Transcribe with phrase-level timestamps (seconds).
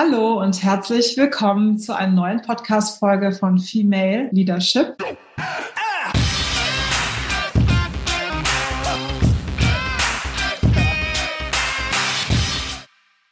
[0.00, 4.96] Hallo und herzlich willkommen zu einer neuen Podcast-Folge von Female Leadership.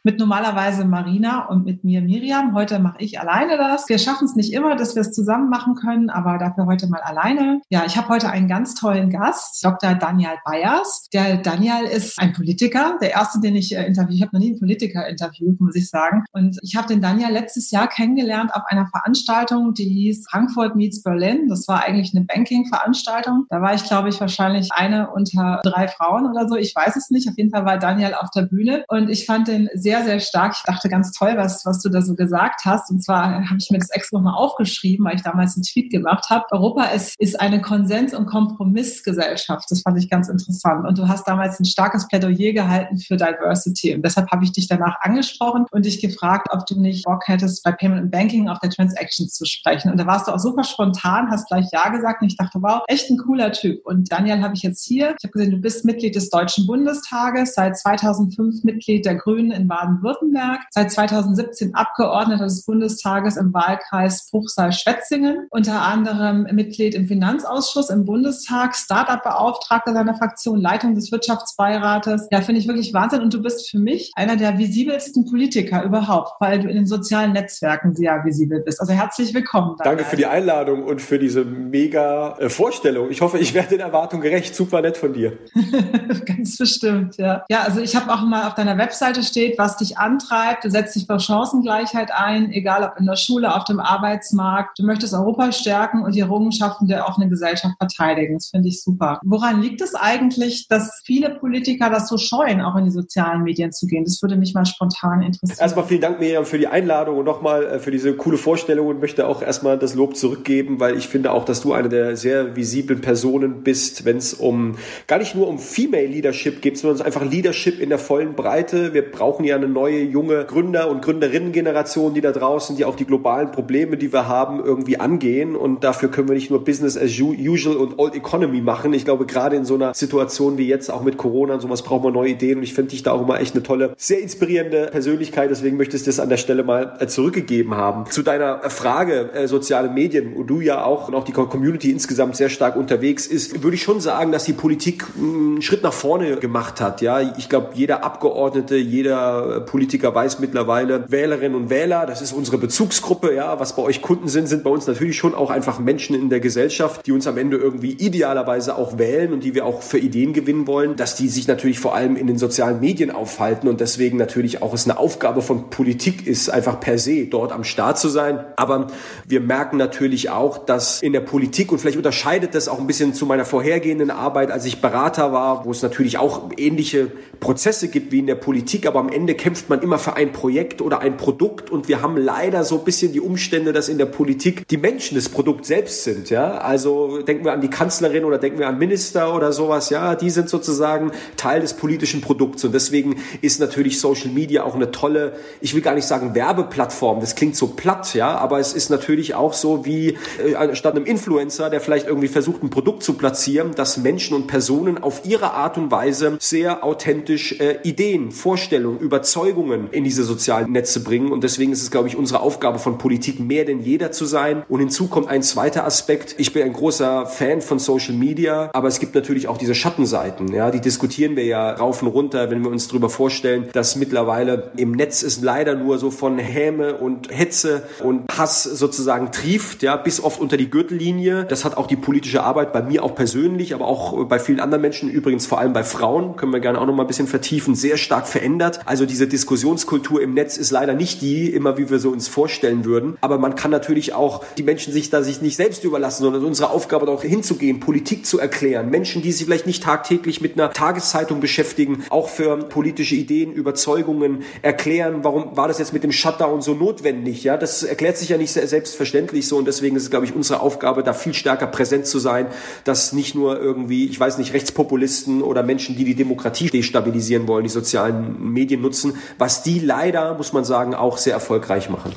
[0.06, 2.54] Mit normalerweise Marina und mit mir Miriam.
[2.54, 3.88] Heute mache ich alleine das.
[3.88, 7.00] Wir schaffen es nicht immer, dass wir es zusammen machen können, aber dafür heute mal
[7.00, 7.60] alleine.
[7.70, 9.96] Ja, ich habe heute einen ganz tollen Gast, Dr.
[9.96, 11.08] Daniel Bayers.
[11.12, 14.14] Der Daniel ist ein Politiker, der erste, den ich äh, interviewe.
[14.14, 16.24] Ich habe noch nie einen Politiker interviewt, muss ich sagen.
[16.30, 21.02] Und ich habe den Daniel letztes Jahr kennengelernt auf einer Veranstaltung, die hieß Frankfurt Meets
[21.02, 21.48] Berlin.
[21.48, 23.46] Das war eigentlich eine Banking-Veranstaltung.
[23.50, 26.54] Da war ich, glaube ich, wahrscheinlich eine unter drei Frauen oder so.
[26.54, 27.28] Ich weiß es nicht.
[27.28, 30.20] Auf jeden Fall war Daniel auf der Bühne und ich fand den sehr sehr, sehr
[30.20, 30.54] stark.
[30.56, 32.90] Ich dachte ganz toll, was, was du da so gesagt hast.
[32.90, 36.30] Und zwar habe ich mir das extra nochmal aufgeschrieben, weil ich damals einen Tweet gemacht
[36.30, 36.44] habe.
[36.50, 39.70] Europa ist, ist eine Konsens- und Kompromissgesellschaft.
[39.70, 40.86] Das fand ich ganz interessant.
[40.86, 43.94] Und du hast damals ein starkes Plädoyer gehalten für Diversity.
[43.94, 47.62] Und deshalb habe ich dich danach angesprochen und dich gefragt, ob du nicht Bock hättest,
[47.64, 49.90] bei Payment and Banking auf der Transactions zu sprechen.
[49.90, 52.22] Und da warst du auch super spontan, hast gleich Ja gesagt.
[52.22, 53.84] Und ich dachte, wow, echt ein cooler Typ.
[53.86, 55.14] Und Daniel habe ich jetzt hier.
[55.18, 59.68] Ich habe gesehen, du bist Mitglied des Deutschen Bundestages, seit 2005 Mitglied der Grünen in
[59.68, 67.90] Baden Baden-Württemberg, seit 2017 Abgeordneter des Bundestages im Wahlkreis Bruchsal-Schwetzingen, unter anderem Mitglied im Finanzausschuss
[67.90, 72.28] im Bundestag, Start-up-Beauftragter seiner Fraktion, Leitung des Wirtschaftsbeirates.
[72.30, 73.22] Ja, finde ich wirklich Wahnsinn.
[73.22, 77.32] Und du bist für mich einer der visibelsten Politiker überhaupt, weil du in den sozialen
[77.32, 78.80] Netzwerken sehr visibel bist.
[78.80, 79.76] Also herzlich willkommen.
[79.82, 83.10] Danke für die Einladung und für diese mega äh, Vorstellung.
[83.10, 84.54] Ich hoffe, ich werde den Erwartungen gerecht.
[84.54, 85.38] Super nett von dir.
[86.26, 87.44] Ganz bestimmt, ja.
[87.48, 90.64] Ja, also ich habe auch mal auf deiner Webseite steht, was dich antreibt.
[90.64, 94.78] Du setzt dich für Chancengleichheit ein, egal ob in der Schule, auf dem Arbeitsmarkt.
[94.78, 98.34] Du möchtest Europa stärken und die Errungenschaften der offenen Gesellschaft verteidigen.
[98.34, 99.20] Das finde ich super.
[99.24, 103.72] Woran liegt es eigentlich, dass viele Politiker das so scheuen, auch in die sozialen Medien
[103.72, 104.04] zu gehen?
[104.04, 105.58] Das würde mich mal spontan interessieren.
[105.60, 109.00] Erstmal vielen Dank, Miriam, für die Einladung und nochmal äh, für diese coole Vorstellung und
[109.00, 112.56] möchte auch erstmal das Lob zurückgeben, weil ich finde auch, dass du eine der sehr
[112.56, 117.24] visiblen Personen bist, wenn es um gar nicht nur um Female Leadership geht, sondern einfach
[117.24, 118.94] Leadership in der vollen Breite.
[118.94, 123.04] Wir brauchen ja eine neue, junge Gründer- und Gründerinnen-Generation, die da draußen, die auch die
[123.04, 125.56] globalen Probleme, die wir haben, irgendwie angehen.
[125.56, 128.92] Und dafür können wir nicht nur Business as usual und Old Economy machen.
[128.92, 132.04] Ich glaube, gerade in so einer Situation wie jetzt, auch mit Corona und sowas, brauchen
[132.04, 132.58] wir neue Ideen.
[132.58, 135.50] Und ich finde dich da auch immer echt eine tolle, sehr inspirierende Persönlichkeit.
[135.50, 138.10] Deswegen möchte ich das an der Stelle mal äh, zurückgegeben haben.
[138.10, 142.36] Zu deiner Frage, äh, soziale Medien, wo du ja auch und auch die Community insgesamt
[142.36, 145.92] sehr stark unterwegs ist, würde ich schon sagen, dass die Politik mm, einen Schritt nach
[145.92, 147.00] vorne gemacht hat.
[147.00, 152.58] Ja, ich glaube, jeder Abgeordnete, jeder Politiker weiß mittlerweile, Wählerinnen und Wähler, das ist unsere
[152.58, 156.14] Bezugsgruppe, ja, was bei euch Kunden sind, sind bei uns natürlich schon auch einfach Menschen
[156.14, 159.82] in der Gesellschaft, die uns am Ende irgendwie idealerweise auch wählen und die wir auch
[159.82, 163.68] für Ideen gewinnen wollen, dass die sich natürlich vor allem in den sozialen Medien aufhalten
[163.68, 167.64] und deswegen natürlich auch es eine Aufgabe von Politik ist, einfach per se dort am
[167.64, 168.44] Start zu sein.
[168.56, 168.88] Aber
[169.26, 173.14] wir merken natürlich auch, dass in der Politik und vielleicht unterscheidet das auch ein bisschen
[173.14, 178.12] zu meiner vorhergehenden Arbeit, als ich Berater war, wo es natürlich auch ähnliche Prozesse gibt
[178.12, 181.16] wie in der Politik, aber am Ende kämpft man immer für ein Projekt oder ein
[181.16, 184.76] Produkt und wir haben leider so ein bisschen die Umstände, dass in der Politik die
[184.76, 186.58] Menschen das Produkt selbst sind, ja.
[186.58, 190.30] Also denken wir an die Kanzlerin oder denken wir an Minister oder sowas, ja, die
[190.30, 195.34] sind sozusagen Teil des politischen Produkts und deswegen ist natürlich Social Media auch eine tolle,
[195.60, 199.34] ich will gar nicht sagen Werbeplattform, das klingt so platt, ja, aber es ist natürlich
[199.34, 203.74] auch so wie äh, statt einem Influencer, der vielleicht irgendwie versucht, ein Produkt zu platzieren,
[203.74, 209.25] dass Menschen und Personen auf ihre Art und Weise sehr authentisch äh, Ideen, Vorstellungen, Überzeugungen
[209.26, 211.32] Überzeugungen in diese sozialen Netze bringen.
[211.32, 214.62] Und deswegen ist es, glaube ich, unsere Aufgabe von Politik, mehr denn jeder zu sein.
[214.68, 216.36] Und hinzu kommt ein zweiter Aspekt.
[216.38, 220.52] Ich bin ein großer Fan von Social Media, aber es gibt natürlich auch diese Schattenseiten.
[220.52, 224.70] Ja, die diskutieren wir ja rauf und runter, wenn wir uns darüber vorstellen, dass mittlerweile
[224.76, 229.96] im Netz es leider nur so von Häme und Hetze und Hass sozusagen trieft, ja,
[229.96, 231.46] bis oft unter die Gürtellinie.
[231.46, 234.82] Das hat auch die politische Arbeit bei mir auch persönlich, aber auch bei vielen anderen
[234.82, 237.74] Menschen, übrigens vor allem bei Frauen, können wir gerne auch noch mal ein bisschen vertiefen,
[237.74, 238.80] sehr stark verändert.
[238.84, 242.28] Also diese diese Diskussionskultur im Netz ist leider nicht die, immer wie wir so uns
[242.28, 243.16] vorstellen würden.
[243.22, 246.68] Aber man kann natürlich auch die Menschen sich da sich nicht selbst überlassen, sondern unsere
[246.68, 248.90] Aufgabe auch hinzugehen, Politik zu erklären.
[248.90, 254.42] Menschen, die sich vielleicht nicht tagtäglich mit einer Tageszeitung beschäftigen, auch für politische Ideen, Überzeugungen
[254.60, 257.42] erklären, warum war das jetzt mit dem Shutdown so notwendig?
[257.42, 260.60] Ja, das erklärt sich ja nicht selbstverständlich so und deswegen ist es, glaube ich, unsere
[260.60, 262.48] Aufgabe, da viel stärker präsent zu sein,
[262.84, 267.64] dass nicht nur irgendwie, ich weiß nicht, Rechtspopulisten oder Menschen, die die Demokratie destabilisieren wollen,
[267.64, 269.05] die sozialen Medien nutzen,
[269.38, 272.12] was die leider, muss man sagen, auch sehr erfolgreich machen.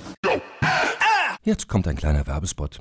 [1.44, 2.80] Jetzt kommt ein kleiner Werbespot.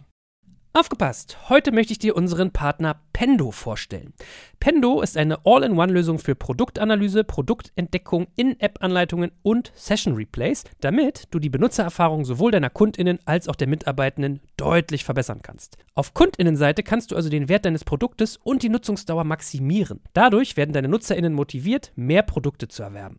[0.75, 1.39] Aufgepasst!
[1.49, 4.13] Heute möchte ich dir unseren Partner Pendo vorstellen.
[4.61, 12.53] Pendo ist eine All-in-One-Lösung für Produktanalyse, Produktentdeckung, In-App-Anleitungen und Session-Replays, damit du die Benutzererfahrung sowohl
[12.53, 15.79] deiner KundInnen als auch der Mitarbeitenden deutlich verbessern kannst.
[15.95, 20.01] Auf KundInnenseite kannst du also den Wert deines Produktes und die Nutzungsdauer maximieren.
[20.13, 23.19] Dadurch werden deine NutzerInnen motiviert, mehr Produkte zu erwerben.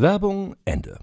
[0.00, 0.96] Werbung Ende.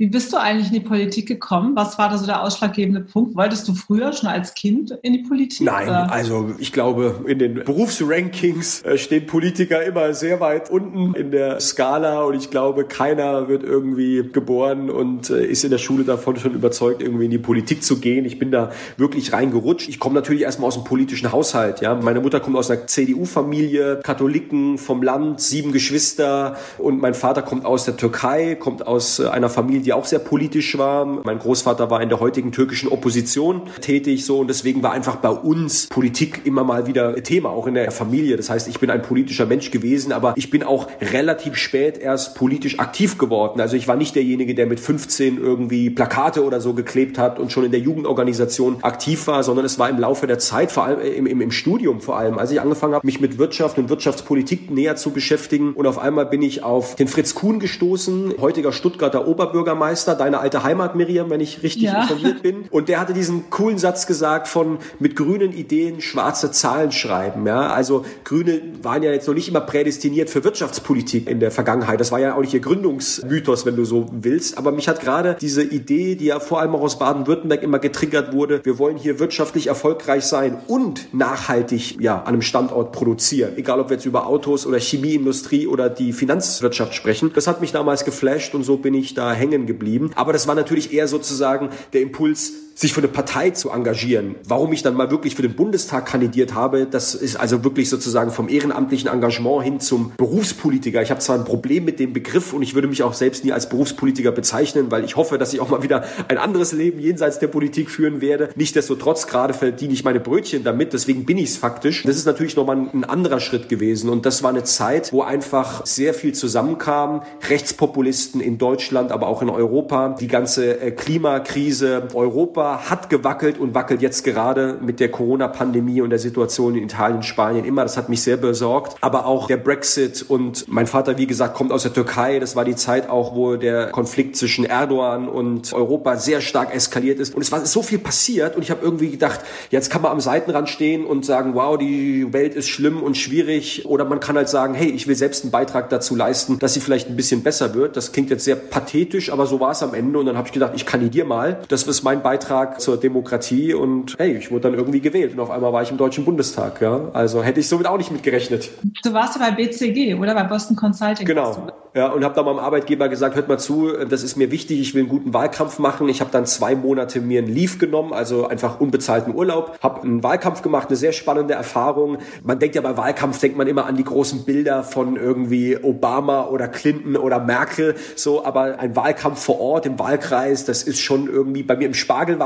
[0.00, 1.74] Wie bist du eigentlich in die Politik gekommen?
[1.74, 3.34] Was war da so der ausschlaggebende Punkt?
[3.34, 5.66] Wolltest du früher schon als Kind in die Politik?
[5.66, 6.12] Nein, oder?
[6.12, 11.58] also ich glaube, in den Berufsrankings äh, stehen Politiker immer sehr weit unten in der
[11.58, 16.36] Skala und ich glaube, keiner wird irgendwie geboren und äh, ist in der Schule davon
[16.36, 18.24] schon überzeugt, irgendwie in die Politik zu gehen.
[18.24, 19.88] Ich bin da wirklich reingerutscht.
[19.88, 21.80] Ich komme natürlich erstmal aus einem politischen Haushalt.
[21.80, 27.42] Ja, meine Mutter kommt aus einer CDU-Familie, Katholiken vom Land, sieben Geschwister und mein Vater
[27.42, 31.06] kommt aus der Türkei, kommt aus äh, einer Familie die auch sehr politisch war.
[31.06, 35.30] Mein Großvater war in der heutigen türkischen Opposition tätig, so und deswegen war einfach bei
[35.30, 38.36] uns Politik immer mal wieder Thema, auch in der Familie.
[38.36, 42.34] Das heißt, ich bin ein politischer Mensch gewesen, aber ich bin auch relativ spät erst
[42.34, 43.62] politisch aktiv geworden.
[43.62, 47.50] Also ich war nicht derjenige, der mit 15 irgendwie Plakate oder so geklebt hat und
[47.50, 51.00] schon in der Jugendorganisation aktiv war, sondern es war im Laufe der Zeit, vor allem
[51.00, 54.70] im, im, im Studium vor allem, als ich angefangen habe, mich mit Wirtschaft und Wirtschaftspolitik
[54.70, 59.26] näher zu beschäftigen und auf einmal bin ich auf den Fritz Kuhn gestoßen, heutiger Stuttgarter
[59.26, 62.02] Oberbürgermeister Bürgermeister, deine alte Heimat, Miriam, wenn ich richtig ja.
[62.02, 62.64] informiert bin.
[62.70, 67.46] Und der hatte diesen coolen Satz gesagt von mit grünen Ideen schwarze Zahlen schreiben.
[67.46, 72.00] Ja, also Grüne waren ja jetzt noch nicht immer prädestiniert für Wirtschaftspolitik in der Vergangenheit.
[72.00, 74.58] Das war ja auch nicht ihr Gründungsmythos, wenn du so willst.
[74.58, 78.32] Aber mich hat gerade diese Idee, die ja vor allem auch aus Baden-Württemberg immer getriggert
[78.32, 83.52] wurde, wir wollen hier wirtschaftlich erfolgreich sein und nachhaltig ja an einem Standort produzieren.
[83.56, 87.30] Egal, ob wir jetzt über Autos oder Chemieindustrie oder die Finanzwirtschaft sprechen.
[87.34, 90.10] Das hat mich damals geflasht und so bin ich da hängen geblieben.
[90.16, 94.36] Aber das war natürlich eher sozusagen der Impuls, sich für eine Partei zu engagieren.
[94.46, 98.30] Warum ich dann mal wirklich für den Bundestag kandidiert habe, das ist also wirklich sozusagen
[98.30, 101.02] vom ehrenamtlichen Engagement hin zum Berufspolitiker.
[101.02, 103.50] Ich habe zwar ein Problem mit dem Begriff und ich würde mich auch selbst nie
[103.50, 107.40] als Berufspolitiker bezeichnen, weil ich hoffe, dass ich auch mal wieder ein anderes Leben jenseits
[107.40, 108.50] der Politik führen werde.
[108.54, 112.04] Nichtsdestotrotz gerade verdiene ich meine Brötchen damit, deswegen bin ich es faktisch.
[112.04, 115.84] Das ist natürlich nochmal ein anderer Schritt gewesen und das war eine Zeit, wo einfach
[115.84, 117.22] sehr viel zusammenkam.
[117.48, 123.74] Rechtspopulisten in Deutschland, aber auch in Europa, die ganze äh, Klimakrise, Europa hat gewackelt und
[123.74, 127.82] wackelt jetzt gerade mit der Corona-Pandemie und der Situation in Italien, Spanien immer.
[127.82, 128.96] Das hat mich sehr besorgt.
[129.00, 132.38] Aber auch der Brexit und mein Vater, wie gesagt, kommt aus der Türkei.
[132.38, 137.18] Das war die Zeit auch, wo der Konflikt zwischen Erdogan und Europa sehr stark eskaliert
[137.18, 137.34] ist.
[137.34, 140.20] Und es war so viel passiert und ich habe irgendwie gedacht, jetzt kann man am
[140.20, 143.86] Seitenrand stehen und sagen, wow, die Welt ist schlimm und schwierig.
[143.86, 146.80] Oder man kann halt sagen, hey, ich will selbst einen Beitrag dazu leisten, dass sie
[146.80, 147.96] vielleicht ein bisschen besser wird.
[147.96, 150.18] Das klingt jetzt sehr pathetisch, aber so war es am Ende.
[150.18, 151.60] Und dann habe ich gedacht, ich kandidiere mal.
[151.68, 155.40] Das ist mein Beitrag Beitrag zur Demokratie und hey, ich wurde dann irgendwie gewählt und
[155.40, 156.80] auf einmal war ich im Deutschen Bundestag.
[156.80, 157.10] Ja?
[157.12, 158.70] Also hätte ich somit auch nicht mitgerechnet.
[159.02, 161.26] Du warst ja bei BCG oder bei Boston Consulting.
[161.26, 161.68] Genau.
[161.94, 164.94] Ja, und habe dann meinem Arbeitgeber gesagt, hört mal zu, das ist mir wichtig, ich
[164.94, 166.08] will einen guten Wahlkampf machen.
[166.08, 170.22] Ich habe dann zwei Monate mir einen Leave genommen, also einfach unbezahlten Urlaub, habe einen
[170.22, 172.18] Wahlkampf gemacht, eine sehr spannende Erfahrung.
[172.44, 176.46] Man denkt ja bei Wahlkampf, denkt man immer an die großen Bilder von irgendwie Obama
[176.46, 181.26] oder Clinton oder Merkel, so, aber ein Wahlkampf vor Ort im Wahlkreis, das ist schon
[181.26, 181.94] irgendwie bei mir im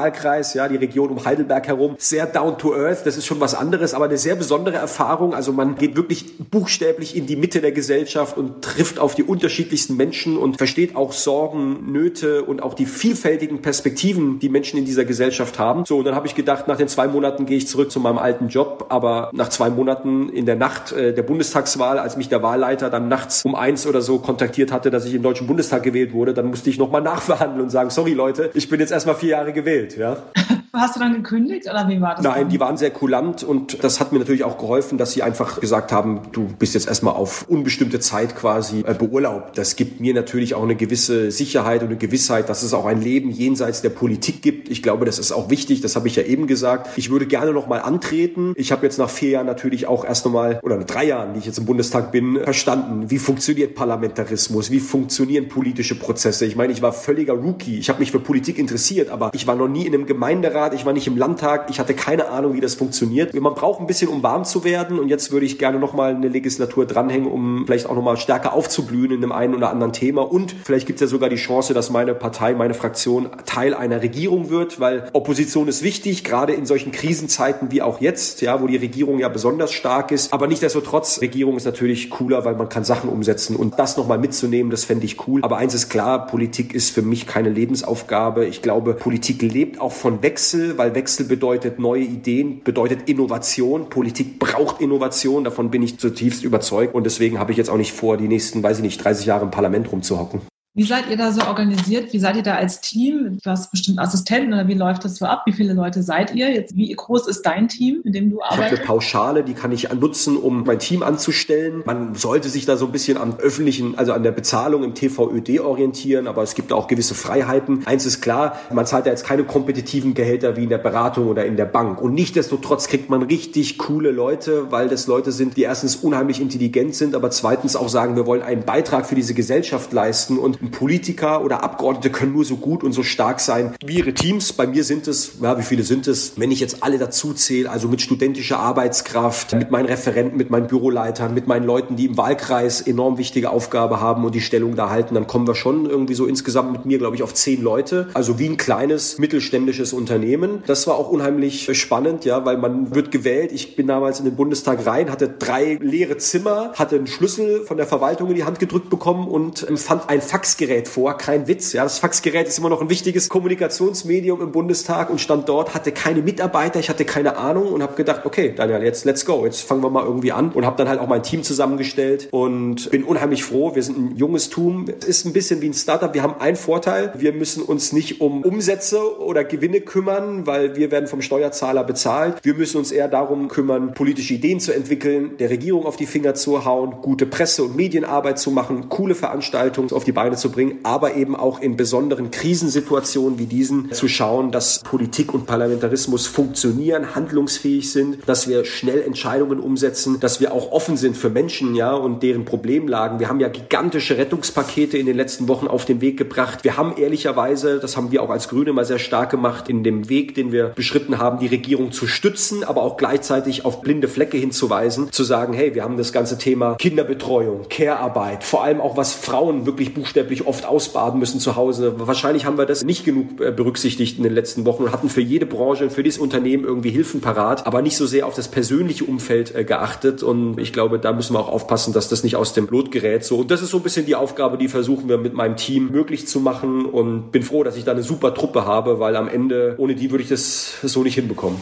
[0.02, 3.54] Spargelwahlkreis, ja, die Region um Heidelberg herum, sehr down to earth, das ist schon was
[3.54, 5.35] anderes, aber eine sehr besondere Erfahrung.
[5.35, 9.97] Also man geht wirklich buchstäblich in die Mitte der Gesellschaft und trifft auf die unterschiedlichsten
[9.97, 15.04] Menschen und versteht auch Sorgen, Nöte und auch die vielfältigen Perspektiven, die Menschen in dieser
[15.04, 15.85] Gesellschaft haben.
[15.85, 18.18] So, und dann habe ich gedacht, nach den zwei Monaten gehe ich zurück zu meinem
[18.18, 22.42] alten Job, aber nach zwei Monaten in der Nacht äh, der Bundestagswahl, als mich der
[22.42, 26.12] Wahlleiter dann nachts um eins oder so kontaktiert hatte, dass ich im Deutschen Bundestag gewählt
[26.12, 29.30] wurde, dann musste ich nochmal nachverhandeln und sagen, sorry Leute, ich bin jetzt erstmal vier
[29.30, 30.33] Jahre gewählt, ja.
[30.75, 32.25] Hast du dann gekündigt oder wie war das?
[32.25, 35.61] Nein, die waren sehr kulant und das hat mir natürlich auch geholfen, dass sie einfach
[35.61, 39.59] gesagt haben, du bist jetzt erstmal auf unbestimmte Zeit quasi äh, beurlaubt.
[39.59, 43.02] Das gibt mir natürlich auch eine gewisse Sicherheit und eine Gewissheit, dass es auch ein
[43.02, 44.71] Leben jenseits der Politik gibt.
[44.71, 46.97] Ich glaube, das ist auch wichtig, das habe ich ja eben gesagt.
[46.97, 48.55] Ich würde gerne noch mal antreten.
[48.57, 51.45] Ich habe jetzt nach vier Jahren natürlich auch erst nochmal, oder drei Jahren, die ich
[51.45, 56.47] jetzt im Bundestag bin, verstanden, wie funktioniert Parlamentarismus, wie funktionieren politische Prozesse.
[56.47, 57.79] Ich meine, ich war völliger Rookie.
[57.79, 60.87] Ich habe mich für Politik interessiert, aber ich war noch nie in einem Gemeinderat, ich
[60.87, 63.35] war nicht im Landtag, ich hatte keine Ahnung, wie das funktioniert.
[63.35, 66.28] Man braucht ein bisschen, um warm zu werden und jetzt würde ich gerne nochmal eine
[66.28, 70.54] Legislatur dranhängen, um vielleicht auch nochmal stärker aufzublühen in einem einen oder anderen Thema und
[70.64, 74.50] vielleicht gibt es ja sogar die Chance, dass meine Partei, meine Fraktion Teil einer Regierung
[74.50, 78.76] wird, weil Opposition ist wichtig, gerade in solchen Krisenzeiten wie auch jetzt, ja, wo die
[78.76, 80.33] Regierung ja besonders stark ist.
[80.33, 84.71] Aber nichtsdestotrotz, Regierung ist natürlich cooler, weil man kann Sachen umsetzen und das nochmal mitzunehmen,
[84.71, 85.40] das fände ich cool.
[85.42, 88.47] Aber eins ist klar, Politik ist für mich keine Lebensaufgabe.
[88.47, 93.88] Ich glaube, Politik lebt auch von Wechsel, weil Wechsel bedeutet neue Ideen, bedeutet Innovation.
[93.88, 97.92] Politik braucht Innovation, davon bin ich zutiefst überzeugt und deswegen habe ich jetzt auch nicht
[97.92, 100.51] vor, die nächsten, weiß ich nicht, 30 Jahre im Parlament rumzuhocken.
[100.75, 102.14] Wie seid ihr da so organisiert?
[102.14, 103.37] Wie seid ihr da als Team?
[103.45, 105.43] Du hast bestimmt Assistenten oder wie läuft das so ab?
[105.45, 106.50] Wie viele Leute seid ihr?
[106.50, 108.59] Jetzt, wie groß ist dein Team, in dem du arbeitest?
[108.59, 111.83] Ich habe eine Pauschale, die kann ich nutzen, um mein Team anzustellen.
[111.85, 115.61] Man sollte sich da so ein bisschen am öffentlichen, also an der Bezahlung im TVÖD
[115.61, 117.87] orientieren, aber es gibt auch gewisse Freiheiten.
[117.87, 121.45] Eins ist klar, man zahlt ja jetzt keine kompetitiven Gehälter wie in der Beratung oder
[121.45, 122.00] in der Bank.
[122.00, 126.95] Und nichtdestotrotz kriegt man richtig coole Leute, weil das Leute sind, die erstens unheimlich intelligent
[126.95, 131.45] sind, aber zweitens auch sagen, wir wollen einen Beitrag für diese Gesellschaft leisten und Politiker
[131.45, 134.52] oder Abgeordnete können nur so gut und so stark sein wie ihre Teams.
[134.52, 136.33] Bei mir sind es, ja, wie viele sind es?
[136.37, 140.66] Wenn ich jetzt alle dazu zähle, also mit studentischer Arbeitskraft, mit meinen Referenten, mit meinen
[140.66, 144.90] Büroleitern, mit meinen Leuten, die im Wahlkreis enorm wichtige Aufgabe haben und die Stellung da
[144.90, 148.09] halten, dann kommen wir schon irgendwie so insgesamt mit mir, glaube ich, auf zehn Leute.
[148.14, 150.62] Also wie ein kleines mittelständisches Unternehmen.
[150.66, 153.52] Das war auch unheimlich spannend, ja, weil man wird gewählt.
[153.52, 157.76] Ich bin damals in den Bundestag rein, hatte drei leere Zimmer, hatte einen Schlüssel von
[157.76, 161.73] der Verwaltung in die Hand gedrückt bekommen und fand ein Fax Faxgerät vor, kein Witz.
[161.73, 165.92] Ja, das Faxgerät ist immer noch ein wichtiges Kommunikationsmedium im Bundestag und stand dort, hatte
[165.92, 169.62] keine Mitarbeiter, ich hatte keine Ahnung und habe gedacht, okay, Daniel, jetzt let's go, jetzt
[169.62, 173.02] fangen wir mal irgendwie an und habe dann halt auch mein Team zusammengestellt und bin
[173.04, 173.75] unheimlich froh.
[173.75, 176.12] Wir sind ein junges Team, es ist ein bisschen wie ein Startup.
[176.12, 180.90] Wir haben einen Vorteil, wir müssen uns nicht um Umsätze oder Gewinne kümmern, weil wir
[180.90, 182.40] werden vom Steuerzahler bezahlt.
[182.42, 186.35] Wir müssen uns eher darum kümmern, politische Ideen zu entwickeln, der Regierung auf die Finger
[186.35, 190.79] zu hauen, gute Presse- und Medienarbeit zu machen, coole Veranstaltungen auf die Beine zu bringen,
[190.83, 197.15] aber eben auch in besonderen Krisensituationen wie diesen zu schauen, dass Politik und Parlamentarismus funktionieren,
[197.15, 201.93] handlungsfähig sind, dass wir schnell Entscheidungen umsetzen, dass wir auch offen sind für Menschen, ja,
[201.93, 203.21] und deren Problemlagen.
[203.21, 206.65] Wir haben ja gigantische Rettungspakete in den letzten Wochen auf den Weg gebracht.
[206.65, 210.09] Wir haben ehrlicherweise, das haben wir auch als Grüne mal sehr stark gemacht, in dem
[210.09, 214.37] Weg, den wir beschritten haben, die Regierung zu stützen, aber auch gleichzeitig auf blinde Flecke
[214.37, 219.13] hinzuweisen, zu sagen, hey, wir haben das ganze Thema Kinderbetreuung, Care-Arbeit, vor allem auch was
[219.13, 221.95] Frauen wirklich buchstäblich wirklich oft ausbaden müssen zu Hause.
[221.99, 225.21] Wahrscheinlich haben wir das nicht genug äh, berücksichtigt in den letzten Wochen und hatten für
[225.21, 229.05] jede Branche, für dieses Unternehmen irgendwie Hilfen parat, aber nicht so sehr auf das persönliche
[229.05, 230.23] Umfeld äh, geachtet.
[230.23, 233.25] Und ich glaube, da müssen wir auch aufpassen, dass das nicht aus dem Lot gerät.
[233.25, 233.41] So.
[233.41, 236.27] Und das ist so ein bisschen die Aufgabe, die versuchen wir mit meinem Team möglich
[236.27, 239.75] zu machen und bin froh, dass ich da eine super Truppe habe, weil am Ende
[239.77, 241.59] ohne die würde ich das so nicht hinbekommen.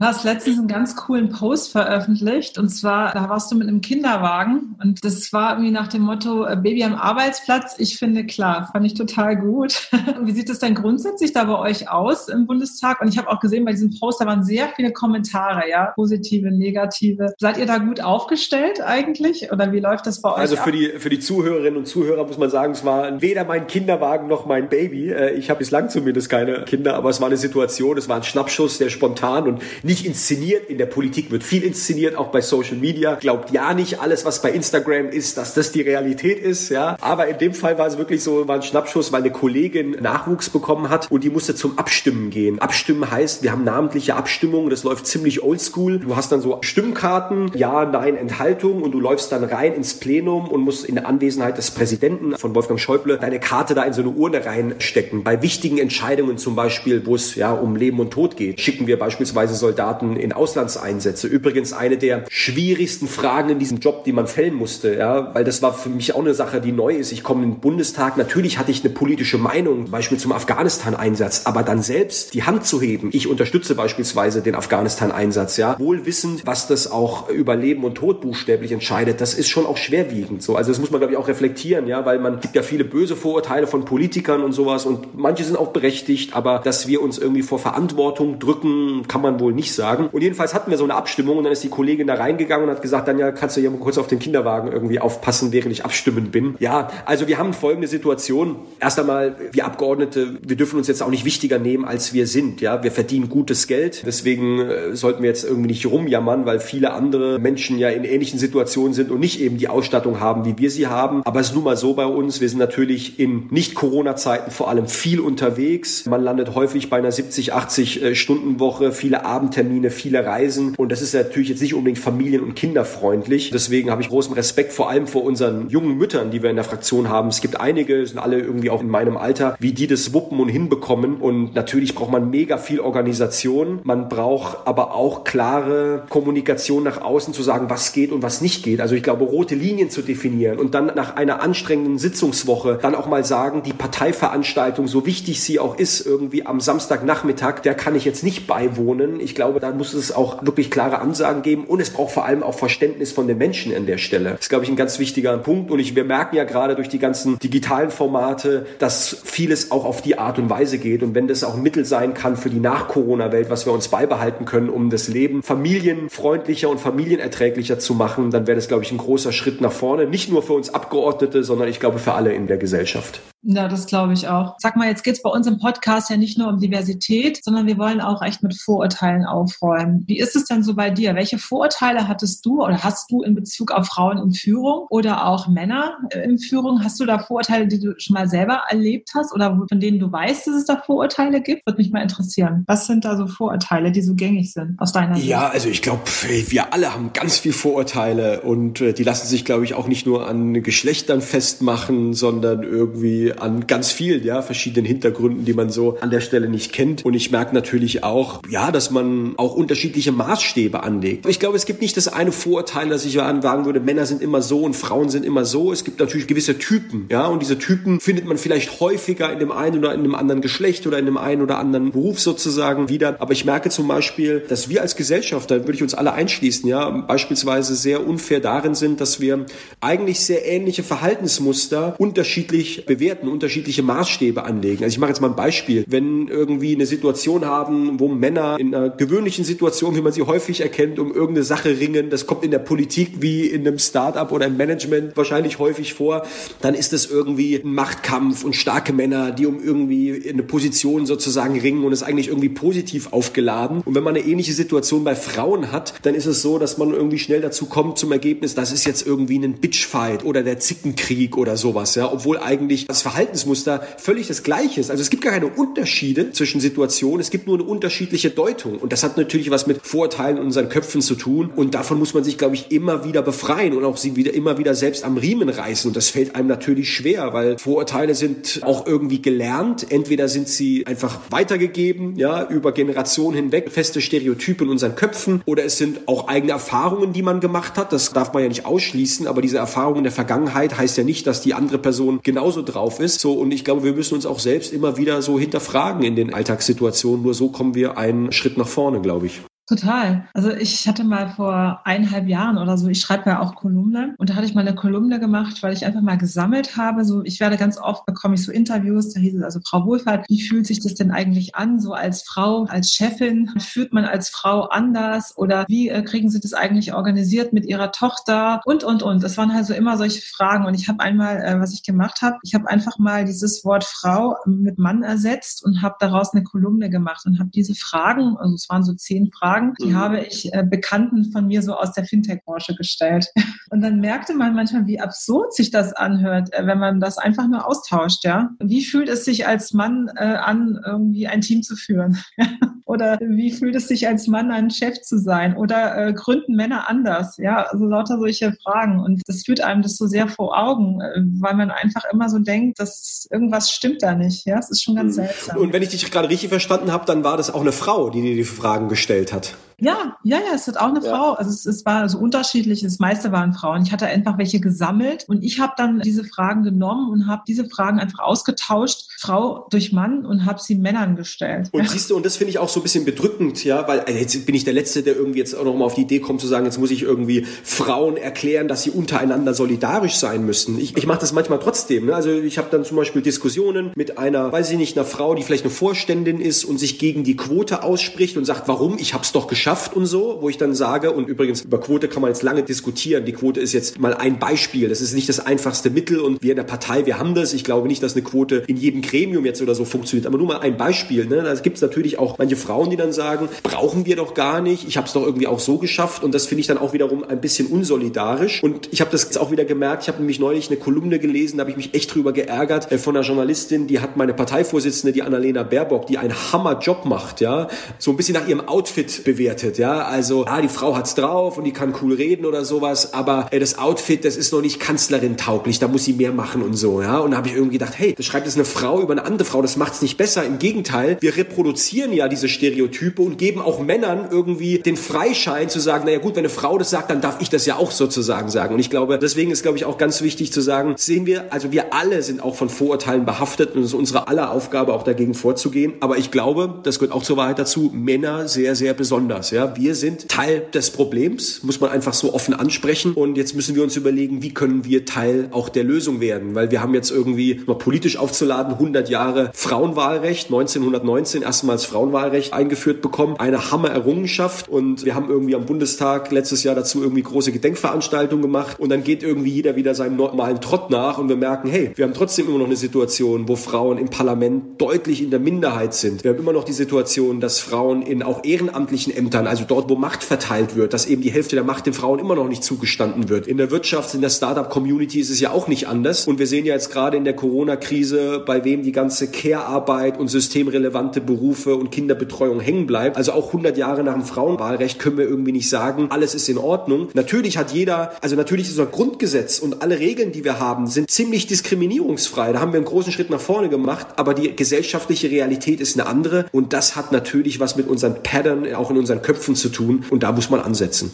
[0.00, 3.82] Du hast letztens einen ganz coolen Post veröffentlicht und zwar, da warst du mit einem
[3.82, 7.74] Kinderwagen und das war irgendwie nach dem Motto äh, Baby am Arbeitsplatz.
[7.76, 9.90] Ich finde klar, fand ich total gut.
[10.22, 13.02] Wie sieht es denn grundsätzlich da bei euch aus im Bundestag?
[13.02, 16.50] Und ich habe auch gesehen, bei diesem Post, da waren sehr viele Kommentare, ja, positive,
[16.50, 17.34] negative.
[17.38, 20.38] Seid ihr da gut aufgestellt eigentlich oder wie läuft das bei euch?
[20.38, 20.72] Also für ab?
[20.72, 24.46] die, für die Zuhörerinnen und Zuhörer muss man sagen, es war weder mein Kinderwagen noch
[24.46, 25.10] mein Baby.
[25.10, 28.22] Äh, ich habe bislang zumindest keine Kinder, aber es war eine Situation, es war ein
[28.22, 30.70] Schnappschuss, sehr spontan und nicht inszeniert.
[30.70, 33.16] In der Politik wird viel inszeniert, auch bei Social Media.
[33.16, 36.96] Glaubt ja nicht alles, was bei Instagram ist, dass das die Realität ist, ja.
[37.00, 40.48] Aber in dem Fall war es wirklich so, war ein Schnappschuss, weil eine Kollegin Nachwuchs
[40.48, 42.60] bekommen hat und die musste zum Abstimmen gehen.
[42.60, 45.98] Abstimmen heißt, wir haben namentliche Abstimmungen, das läuft ziemlich oldschool.
[45.98, 50.48] Du hast dann so Stimmkarten, ja, nein, Enthaltung und du läufst dann rein ins Plenum
[50.48, 54.02] und musst in der Anwesenheit des Präsidenten von Wolfgang Schäuble deine Karte da in so
[54.02, 55.24] eine Urne reinstecken.
[55.24, 58.96] Bei wichtigen Entscheidungen zum Beispiel, wo es ja um Leben und Tod geht, schicken wir
[58.96, 61.26] beispielsweise Soldaten Soldaten in Auslandseinsätze.
[61.26, 65.62] Übrigens eine der schwierigsten Fragen in diesem Job, die man fällen musste, ja, weil das
[65.62, 67.12] war für mich auch eine Sache, die neu ist.
[67.12, 71.42] Ich komme in den Bundestag, natürlich hatte ich eine politische Meinung, zum Beispiel zum Afghanistan-Einsatz,
[71.46, 73.08] aber dann selbst die Hand zu heben.
[73.12, 78.20] Ich unterstütze beispielsweise den Afghanistan-Einsatz, ja, wohl wissend, was das auch über Leben und Tod
[78.20, 79.22] buchstäblich entscheidet.
[79.22, 80.56] Das ist schon auch schwerwiegend so.
[80.56, 83.16] Also das muss man, glaube ich, auch reflektieren, ja, weil man gibt ja viele böse
[83.16, 87.42] Vorurteile von Politikern und sowas und manche sind auch berechtigt, aber dass wir uns irgendwie
[87.42, 90.08] vor Verantwortung drücken, kann man wohl nicht sagen.
[90.10, 92.74] Und jedenfalls hatten wir so eine Abstimmung und dann ist die Kollegin da reingegangen und
[92.74, 95.72] hat gesagt, dann ja, kannst du ja mal kurz auf den Kinderwagen irgendwie aufpassen, während
[95.72, 96.54] ich abstimmen bin.
[96.58, 98.56] Ja, also wir haben folgende Situation.
[98.80, 102.60] Erst einmal, wir Abgeordnete, wir dürfen uns jetzt auch nicht wichtiger nehmen, als wir sind.
[102.60, 104.02] Ja, wir verdienen gutes Geld.
[104.06, 108.38] Deswegen äh, sollten wir jetzt irgendwie nicht rumjammern, weil viele andere Menschen ja in ähnlichen
[108.38, 111.22] Situationen sind und nicht eben die Ausstattung haben, wie wir sie haben.
[111.24, 112.40] Aber es ist nun mal so bei uns.
[112.40, 116.06] Wir sind natürlich in Nicht-Corona-Zeiten vor allem viel unterwegs.
[116.06, 120.76] Man landet häufig bei einer 70, 80 äh, Stunden Woche, viele Abendtermine, viele Reisen.
[120.76, 123.50] Und das ist natürlich jetzt nicht unbedingt familien- und kinderfreundlich.
[123.50, 126.64] Deswegen habe ich großen Respekt vor allem vor unseren jungen Müttern, die wir in der
[126.64, 127.28] Fraktion haben.
[127.28, 130.48] Es gibt einige, sind alle irgendwie auch in meinem Alter, wie die das wuppen und
[130.48, 131.16] hinbekommen.
[131.16, 133.80] Und natürlich braucht man mega viel Organisation.
[133.82, 138.62] Man braucht aber auch klare Kommunikation nach außen zu sagen, was geht und was nicht
[138.62, 138.80] geht.
[138.80, 143.08] Also ich glaube, rote Linien zu definieren und dann nach einer anstrengenden Sitzungswoche dann auch
[143.08, 148.04] mal sagen, die Parteiveranstaltung, so wichtig sie auch ist, irgendwie am Samstagnachmittag, der kann ich
[148.04, 149.18] jetzt nicht beiwohnen.
[149.18, 152.42] Ich glaube, da muss es auch wirklich klare Ansagen geben und es braucht vor allem
[152.42, 154.32] auch Verständnis von den Menschen an der Stelle.
[154.32, 156.90] Das ist, glaube ich, ein ganz wichtiger Punkt und ich, wir merken ja gerade durch
[156.90, 161.26] die ganzen digitalen Formate, dass vieles auch auf die Art und Weise geht und wenn
[161.26, 164.90] das auch ein Mittel sein kann für die Nach-Corona-Welt, was wir uns beibehalten können, um
[164.90, 169.62] das Leben familienfreundlicher und familienerträglicher zu machen, dann wäre das, glaube ich, ein großer Schritt
[169.62, 170.04] nach vorne.
[170.04, 173.22] Nicht nur für uns Abgeordnete, sondern ich glaube für alle in der Gesellschaft.
[173.52, 174.54] Ja, das glaube ich auch.
[174.58, 177.78] Sag mal, jetzt geht's bei uns im Podcast ja nicht nur um Diversität, sondern wir
[177.78, 180.04] wollen auch echt mit Vorurteilen aufräumen.
[180.06, 181.16] Wie ist es denn so bei dir?
[181.16, 185.48] Welche Vorurteile hattest du oder hast du in Bezug auf Frauen in Führung oder auch
[185.48, 186.84] Männer in Führung?
[186.84, 190.12] Hast du da Vorurteile, die du schon mal selber erlebt hast oder von denen du
[190.12, 191.66] weißt, dass es da Vorurteile gibt?
[191.66, 192.62] Würde mich mal interessieren.
[192.68, 195.26] Was sind da so Vorurteile, die so gängig sind aus deiner Sicht?
[195.26, 199.44] Ja, also ich glaube, wir alle haben ganz viel Vorurteile und äh, die lassen sich,
[199.44, 204.86] glaube ich, auch nicht nur an Geschlechtern festmachen, sondern irgendwie an ganz vielen, ja, verschiedenen
[204.86, 207.04] Hintergründen, die man so an der Stelle nicht kennt.
[207.04, 211.26] Und ich merke natürlich auch, ja, dass man auch unterschiedliche Maßstäbe anlegt.
[211.26, 214.42] Ich glaube, es gibt nicht das eine Vorurteil, dass ich sagen würde, Männer sind immer
[214.42, 215.72] so und Frauen sind immer so.
[215.72, 219.52] Es gibt natürlich gewisse Typen, ja, und diese Typen findet man vielleicht häufiger in dem
[219.52, 223.16] einen oder in dem anderen Geschlecht oder in dem einen oder anderen Beruf sozusagen wieder.
[223.20, 226.68] Aber ich merke zum Beispiel, dass wir als Gesellschaft, da würde ich uns alle einschließen,
[226.68, 229.46] ja, beispielsweise sehr unfair darin sind, dass wir
[229.80, 234.84] eigentlich sehr ähnliche Verhaltensmuster unterschiedlich bewerten, unterschiedliche Maßstäbe anlegen.
[234.84, 235.84] Also ich mache jetzt mal ein Beispiel.
[235.86, 240.60] Wenn irgendwie eine Situation haben, wo Männer in einer gewöhnlichen Situation, wie man sie häufig
[240.60, 244.46] erkennt, um irgendeine Sache ringen, das kommt in der Politik wie in einem Startup oder
[244.46, 246.26] im Management wahrscheinlich häufig vor,
[246.60, 251.58] dann ist es irgendwie ein Machtkampf und starke Männer, die um irgendwie eine Position sozusagen
[251.58, 253.82] ringen und ist eigentlich irgendwie positiv aufgeladen.
[253.84, 256.92] Und wenn man eine ähnliche Situation bei Frauen hat, dann ist es so, dass man
[256.92, 261.36] irgendwie schnell dazu kommt zum Ergebnis, das ist jetzt irgendwie ein Bitchfight oder der Zickenkrieg
[261.36, 264.90] oder sowas, ja, obwohl eigentlich das Verhaltensmuster völlig das gleiche ist.
[264.90, 268.92] Also es gibt gar keine Unterschiede zwischen Situationen, es gibt nur eine unterschiedliche Deutung und
[268.92, 272.22] das hat natürlich was mit Vorurteilen in unseren Köpfen zu tun und davon muss man
[272.22, 275.48] sich, glaube ich, immer wieder befreien und auch sie wieder immer wieder selbst am Riemen
[275.48, 279.86] reißen und das fällt einem natürlich schwer, weil Vorurteile sind auch irgendwie gelernt.
[279.90, 285.64] Entweder sind sie einfach weitergegeben, ja, über Generationen hinweg, feste Stereotype in unseren Köpfen oder
[285.64, 287.92] es sind auch eigene Erfahrungen, die man gemacht hat.
[287.92, 291.40] Das darf man ja nicht ausschließen, aber diese Erfahrungen der Vergangenheit heißt ja nicht, dass
[291.40, 293.20] die andere Person genauso drauf ist.
[293.20, 296.32] So, und ich glaube, wir müssen uns auch selbst immer wieder so hinterfragen in den
[296.32, 297.22] Alltagssituationen.
[297.22, 299.40] Nur so kommen wir einen Schritt nach vorne, glaube ich.
[299.70, 300.24] Total.
[300.34, 304.28] Also ich hatte mal vor eineinhalb Jahren oder so, ich schreibe ja auch Kolumne und
[304.28, 307.04] da hatte ich mal eine Kolumne gemacht, weil ich einfach mal gesammelt habe.
[307.04, 310.28] So, ich werde ganz oft bekomme ich so Interviews, da hieß es also Frau Wohlfahrt,
[310.28, 313.48] wie fühlt sich das denn eigentlich an, so als Frau, als Chefin?
[313.60, 317.92] Führt man als Frau anders oder wie äh, kriegen Sie das eigentlich organisiert mit Ihrer
[317.92, 319.22] Tochter und und und.
[319.22, 322.22] Das waren halt so immer solche Fragen und ich habe einmal, äh, was ich gemacht
[322.22, 326.42] habe, ich habe einfach mal dieses Wort Frau mit Mann ersetzt und habe daraus eine
[326.42, 329.96] Kolumne gemacht und habe diese Fragen, also es waren so zehn Fragen Fragen, die mhm.
[329.96, 333.26] habe ich äh, Bekannten von mir so aus der Fintech-Branche gestellt.
[333.70, 337.46] Und dann merkte man manchmal, wie absurd sich das anhört, äh, wenn man das einfach
[337.46, 338.50] nur austauscht, ja.
[338.58, 342.18] Wie fühlt es sich als Mann äh, an, irgendwie ein Team zu führen?
[342.86, 345.56] Oder wie fühlt es sich als Mann, ein Chef zu sein?
[345.56, 347.36] Oder äh, gründen Männer anders?
[347.36, 348.98] Ja, also lauter solche Fragen.
[348.98, 350.98] Und das führt einem das so sehr vor Augen,
[351.40, 354.44] weil man einfach immer so denkt, dass irgendwas stimmt da nicht.
[354.44, 355.22] Ja, es ist schon ganz mhm.
[355.22, 355.58] seltsam.
[355.58, 358.22] Und wenn ich dich gerade richtig verstanden habe, dann war das auch eine Frau, die
[358.22, 359.49] dir die Fragen gestellt hat.
[359.50, 359.69] it.
[359.80, 361.10] Ja, ja, ja, es hat auch eine ja.
[361.10, 361.32] Frau.
[361.32, 362.82] Also es, es war so unterschiedlich.
[362.82, 363.82] Das meiste waren Frauen.
[363.82, 367.68] Ich hatte einfach welche gesammelt und ich habe dann diese Fragen genommen und habe diese
[367.68, 371.68] Fragen einfach ausgetauscht, Frau durch Mann und habe sie Männern gestellt.
[371.72, 374.18] Und siehst du, und das finde ich auch so ein bisschen bedrückend, ja, weil also
[374.18, 376.40] jetzt bin ich der Letzte, der irgendwie jetzt auch noch mal auf die Idee kommt
[376.40, 380.78] zu sagen, jetzt muss ich irgendwie Frauen erklären, dass sie untereinander solidarisch sein müssen.
[380.78, 382.06] Ich, ich mache das manchmal trotzdem.
[382.06, 382.14] Ne?
[382.14, 385.42] Also ich habe dann zum Beispiel Diskussionen mit einer, weiß ich nicht, einer Frau, die
[385.42, 388.98] vielleicht eine Vorständin ist und sich gegen die Quote ausspricht und sagt, warum?
[388.98, 392.08] Ich habe es doch geschafft und so, wo ich dann sage, und übrigens über Quote
[392.08, 393.24] kann man jetzt lange diskutieren.
[393.24, 394.88] Die Quote ist jetzt mal ein Beispiel.
[394.88, 397.52] Das ist nicht das einfachste Mittel und wir in der Partei, wir haben das.
[397.52, 400.26] Ich glaube nicht, dass eine Quote in jedem Gremium jetzt oder so funktioniert.
[400.26, 401.26] Aber nur mal ein Beispiel.
[401.26, 401.42] Ne?
[401.42, 404.88] Da gibt es natürlich auch manche Frauen, die dann sagen, brauchen wir doch gar nicht.
[404.88, 406.24] Ich habe es doch irgendwie auch so geschafft.
[406.24, 408.62] Und das finde ich dann auch wiederum ein bisschen unsolidarisch.
[408.62, 410.02] Und ich habe das jetzt auch wieder gemerkt.
[410.02, 412.98] Ich habe nämlich neulich eine Kolumne gelesen, da habe ich mich echt drüber geärgert äh,
[412.98, 417.68] von einer Journalistin, die hat meine Parteivorsitzende, die Annalena Baerbock, die einen Hammerjob macht, ja,
[417.98, 419.24] so ein bisschen nach ihrem Outfit
[419.60, 420.02] bewertet, ja.
[420.02, 423.58] Also, ah, die Frau hat's drauf und die kann cool reden oder sowas, aber äh,
[423.58, 427.02] das Outfit, das ist noch nicht Kanzlerin tauglich, da muss sie mehr machen und so,
[427.02, 427.18] ja.
[427.18, 429.44] Und da habe ich irgendwie gedacht, hey, das schreibt jetzt eine Frau über eine andere
[429.44, 430.44] Frau, das macht's nicht besser.
[430.44, 435.80] Im Gegenteil, wir reproduzieren ja diese Stereotype und geben auch Männern irgendwie den Freischein zu
[435.80, 438.48] sagen, naja gut, wenn eine Frau das sagt, dann darf ich das ja auch sozusagen
[438.48, 438.74] sagen.
[438.74, 441.72] Und ich glaube, deswegen ist, glaube ich, auch ganz wichtig zu sagen, sehen wir, also
[441.72, 445.34] wir alle sind auch von Vorurteilen behaftet und es ist unsere aller Aufgabe, auch dagegen
[445.34, 445.94] vorzugehen.
[446.00, 449.39] Aber ich glaube, das gehört auch zur Wahrheit dazu, Männer sehr, sehr besonders.
[449.48, 453.14] Ja, wir sind Teil des Problems, muss man einfach so offen ansprechen.
[453.14, 456.54] Und jetzt müssen wir uns überlegen, wie können wir Teil auch der Lösung werden?
[456.54, 463.00] Weil wir haben jetzt irgendwie mal politisch aufzuladen, 100 Jahre Frauenwahlrecht, 1919 erstmals Frauenwahlrecht eingeführt
[463.00, 464.68] bekommen, eine Hammer-Errungenschaft.
[464.68, 468.78] Und wir haben irgendwie am Bundestag letztes Jahr dazu irgendwie große Gedenkveranstaltungen gemacht.
[468.78, 472.04] Und dann geht irgendwie jeder wieder seinem normalen Trott nach und wir merken, hey, wir
[472.04, 476.24] haben trotzdem immer noch eine Situation, wo Frauen im Parlament deutlich in der Minderheit sind.
[476.24, 479.94] Wir haben immer noch die Situation, dass Frauen in auch ehrenamtlichen Ämtern, also dort, wo
[479.94, 483.28] Macht verteilt wird, dass eben die Hälfte der Macht den Frauen immer noch nicht zugestanden
[483.28, 483.46] wird.
[483.46, 486.26] In der Wirtschaft, in der Startup-Community ist es ja auch nicht anders.
[486.26, 490.26] Und wir sehen ja jetzt gerade in der Corona-Krise, bei wem die ganze Care-Arbeit und
[490.26, 493.16] systemrelevante Berufe und Kinderbetreuung hängen bleibt.
[493.16, 496.58] Also auch 100 Jahre nach dem Frauenwahlrecht können wir irgendwie nicht sagen, alles ist in
[496.58, 497.08] Ordnung.
[497.14, 501.08] Natürlich hat jeder, also natürlich ist unser Grundgesetz und alle Regeln, die wir haben, sind
[501.08, 502.52] ziemlich diskriminierungsfrei.
[502.52, 506.08] Da haben wir einen großen Schritt nach vorne gemacht, aber die gesellschaftliche Realität ist eine
[506.08, 510.04] andere und das hat natürlich was mit unseren Pattern auch in unseren Köpfen zu tun
[510.10, 511.12] und da muss man ansetzen.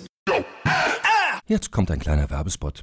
[1.47, 2.83] Jetzt kommt ein kleiner Werbespot.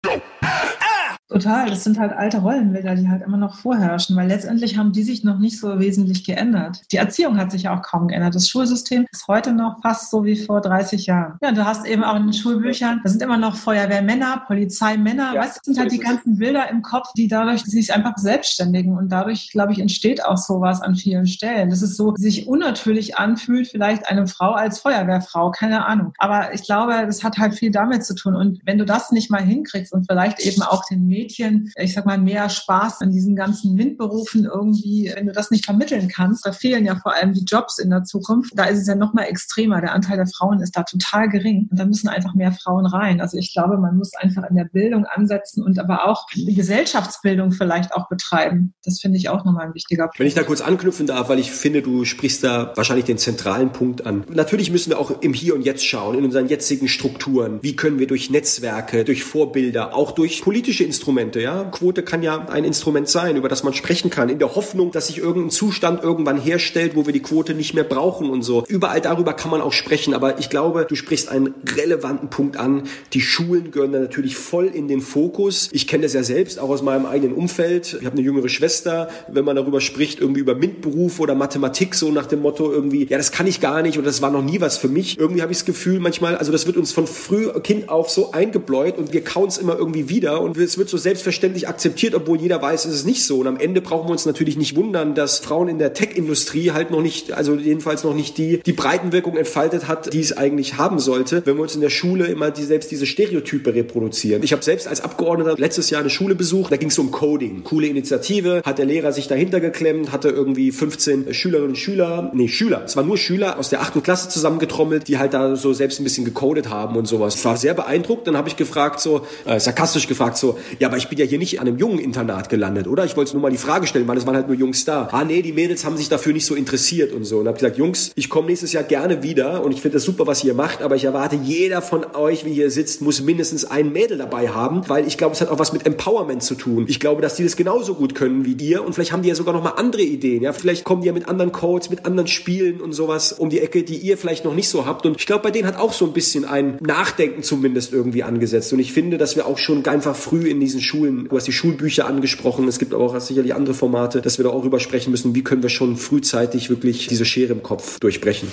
[1.31, 5.03] Total, das sind halt alte Rollenbilder, die halt immer noch vorherrschen, weil letztendlich haben die
[5.03, 6.81] sich noch nicht so wesentlich geändert.
[6.91, 8.35] Die Erziehung hat sich ja auch kaum geändert.
[8.35, 11.37] Das Schulsystem ist heute noch fast so wie vor 30 Jahren.
[11.41, 15.41] Ja, du hast eben auch in den Schulbüchern, da sind immer noch Feuerwehrmänner, Polizeimänner, ja,
[15.41, 18.97] weißt du, das sind halt die ganzen Bilder im Kopf, die dadurch sich einfach selbstständigen
[18.97, 21.69] und dadurch, glaube ich, entsteht auch sowas an vielen Stellen.
[21.69, 26.11] Das ist so, sich unnatürlich anfühlt, vielleicht eine Frau als Feuerwehrfrau, keine Ahnung.
[26.17, 28.35] Aber ich glaube, das hat halt viel damit zu tun.
[28.35, 31.93] Und wenn du das nicht mal hinkriegst und vielleicht eben auch den Medien Mädchen, ich
[31.93, 36.45] sag mal, mehr Spaß an diesen ganzen Windberufen irgendwie, wenn du das nicht vermitteln kannst,
[36.45, 38.53] da fehlen ja vor allem die Jobs in der Zukunft.
[38.55, 39.81] Da ist es ja noch mal extremer.
[39.81, 41.67] Der Anteil der Frauen ist da total gering.
[41.69, 43.21] Und da müssen einfach mehr Frauen rein.
[43.21, 47.51] Also ich glaube, man muss einfach in der Bildung ansetzen und aber auch die Gesellschaftsbildung
[47.51, 48.73] vielleicht auch betreiben.
[48.83, 50.19] Das finde ich auch nochmal ein wichtiger Punkt.
[50.19, 53.71] Wenn ich da kurz anknüpfen darf, weil ich finde, du sprichst da wahrscheinlich den zentralen
[53.71, 54.23] Punkt an.
[54.29, 57.59] Natürlich müssen wir auch im Hier und Jetzt schauen, in unseren jetzigen Strukturen.
[57.61, 61.65] Wie können wir durch Netzwerke, durch Vorbilder, auch durch politische Instrumente Instrumente, ja.
[61.65, 65.07] Quote kann ja ein Instrument sein, über das man sprechen kann, in der Hoffnung, dass
[65.07, 68.63] sich irgendein Zustand irgendwann herstellt, wo wir die Quote nicht mehr brauchen und so.
[68.69, 72.83] Überall darüber kann man auch sprechen, aber ich glaube, du sprichst einen relevanten Punkt an.
[73.11, 75.67] Die Schulen gehören da natürlich voll in den Fokus.
[75.73, 77.97] Ich kenne das ja selbst, auch aus meinem eigenen Umfeld.
[77.99, 82.09] Ich habe eine jüngere Schwester, wenn man darüber spricht, irgendwie über MINT-Beruf oder Mathematik, so
[82.09, 84.61] nach dem Motto irgendwie, ja, das kann ich gar nicht oder das war noch nie
[84.61, 85.19] was für mich.
[85.19, 88.31] Irgendwie habe ich das Gefühl manchmal, also das wird uns von früh Kind auf so
[88.31, 92.39] eingebläut und wir kauen es immer irgendwie wieder und es wird so selbstverständlich akzeptiert, obwohl
[92.39, 93.39] jeder weiß, es ist nicht so.
[93.39, 96.91] Und am Ende brauchen wir uns natürlich nicht wundern, dass Frauen in der Tech-Industrie halt
[96.91, 100.99] noch nicht, also jedenfalls noch nicht die, die Breitenwirkung entfaltet hat, die es eigentlich haben
[100.99, 104.43] sollte, wenn wir uns in der Schule immer die, selbst diese Stereotype reproduzieren.
[104.43, 107.63] Ich habe selbst als Abgeordneter letztes Jahr eine Schule besucht, da ging es um Coding.
[107.63, 112.47] Coole Initiative, hat der Lehrer sich dahinter geklemmt, hatte irgendwie 15 Schülerinnen und Schüler, nee,
[112.47, 115.99] Schüler, es waren nur Schüler aus der achten Klasse zusammengetrommelt, die halt da so selbst
[115.99, 117.35] ein bisschen gecodet haben und sowas.
[117.35, 120.97] Ich war sehr beeindruckt, dann habe ich gefragt, so, äh, sarkastisch gefragt, so, ja, aber
[120.97, 123.05] ich bin ja hier nicht an einem jungen Internat gelandet, oder?
[123.05, 125.09] Ich wollte nur mal die Frage stellen, weil es waren halt nur Jungs da.
[125.11, 127.37] Ah, nee, die Mädels haben sich dafür nicht so interessiert und so.
[127.37, 130.25] Und habe gesagt, Jungs, ich komme nächstes Jahr gerne wieder und ich finde das super,
[130.25, 133.93] was ihr macht, aber ich erwarte, jeder von euch, wie hier sitzt, muss mindestens ein
[133.93, 136.85] Mädel dabei haben, weil ich glaube, es hat auch was mit Empowerment zu tun.
[136.87, 139.35] Ich glaube, dass die das genauso gut können wie ihr und vielleicht haben die ja
[139.35, 140.41] sogar noch mal andere Ideen.
[140.41, 143.59] Ja, vielleicht kommen die ja mit anderen Codes, mit anderen Spielen und sowas um die
[143.59, 145.05] Ecke, die ihr vielleicht noch nicht so habt.
[145.05, 148.73] Und ich glaube, bei denen hat auch so ein bisschen ein Nachdenken zumindest irgendwie angesetzt.
[148.73, 151.51] Und ich finde, dass wir auch schon einfach früh in diesen Schulen, du hast die
[151.51, 155.11] Schulbücher angesprochen, es gibt aber auch sicherlich andere Formate, dass wir da auch drüber sprechen
[155.11, 158.47] müssen, wie können wir schon frühzeitig wirklich diese Schere im Kopf durchbrechen.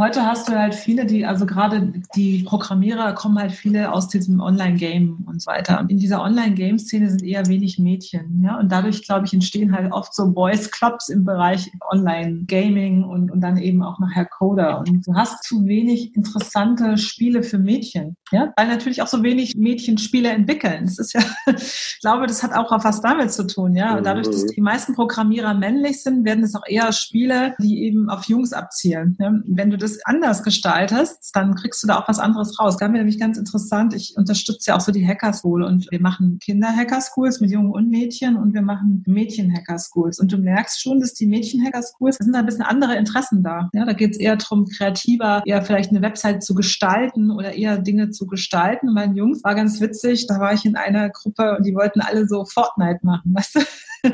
[0.00, 4.40] Heute hast du halt viele, die, also gerade die Programmierer kommen halt viele aus diesem
[4.40, 5.78] Online-Game und so weiter.
[5.80, 8.42] Und in dieser Online-Game-Szene sind eher wenig Mädchen.
[8.42, 8.58] Ja?
[8.58, 13.58] Und dadurch, glaube ich, entstehen halt oft so Boys-Clubs im Bereich Online-Gaming und, und dann
[13.58, 14.78] eben auch nachher Coder.
[14.78, 18.16] Und du hast zu wenig interessante Spiele für Mädchen.
[18.30, 18.50] Ja?
[18.56, 20.86] Weil natürlich auch so wenig Mädchen Spiele entwickeln.
[20.86, 21.20] Das ist ja,
[21.54, 23.76] ich glaube, das hat auch was damit zu tun.
[23.76, 23.98] Ja?
[23.98, 28.08] Und dadurch, dass die meisten Programmierer männlich sind, werden es auch eher Spiele, die eben
[28.08, 29.18] auf Jungs abzielen.
[29.20, 29.34] Ja?
[29.44, 32.76] Wenn du das anders gestaltest, dann kriegst du da auch was anderes raus.
[32.76, 35.90] Da haben wir nämlich ganz interessant, ich unterstütze ja auch so die Hacker School und
[35.90, 40.20] wir machen Kinder-Hacker-Schools mit Jungen und Mädchen und wir machen Mädchen-Hacker-Schools.
[40.20, 43.68] Und du merkst schon, dass die Mädchen-Hacker-Schools, da sind ein bisschen andere Interessen da.
[43.72, 47.78] Ja, da geht es eher darum, kreativer, eher vielleicht eine Website zu gestalten oder eher
[47.78, 48.88] Dinge zu gestalten.
[48.88, 52.00] Und meinen Jungs war ganz witzig, da war ich in einer Gruppe und die wollten
[52.00, 53.60] alle so Fortnite machen, weißt du?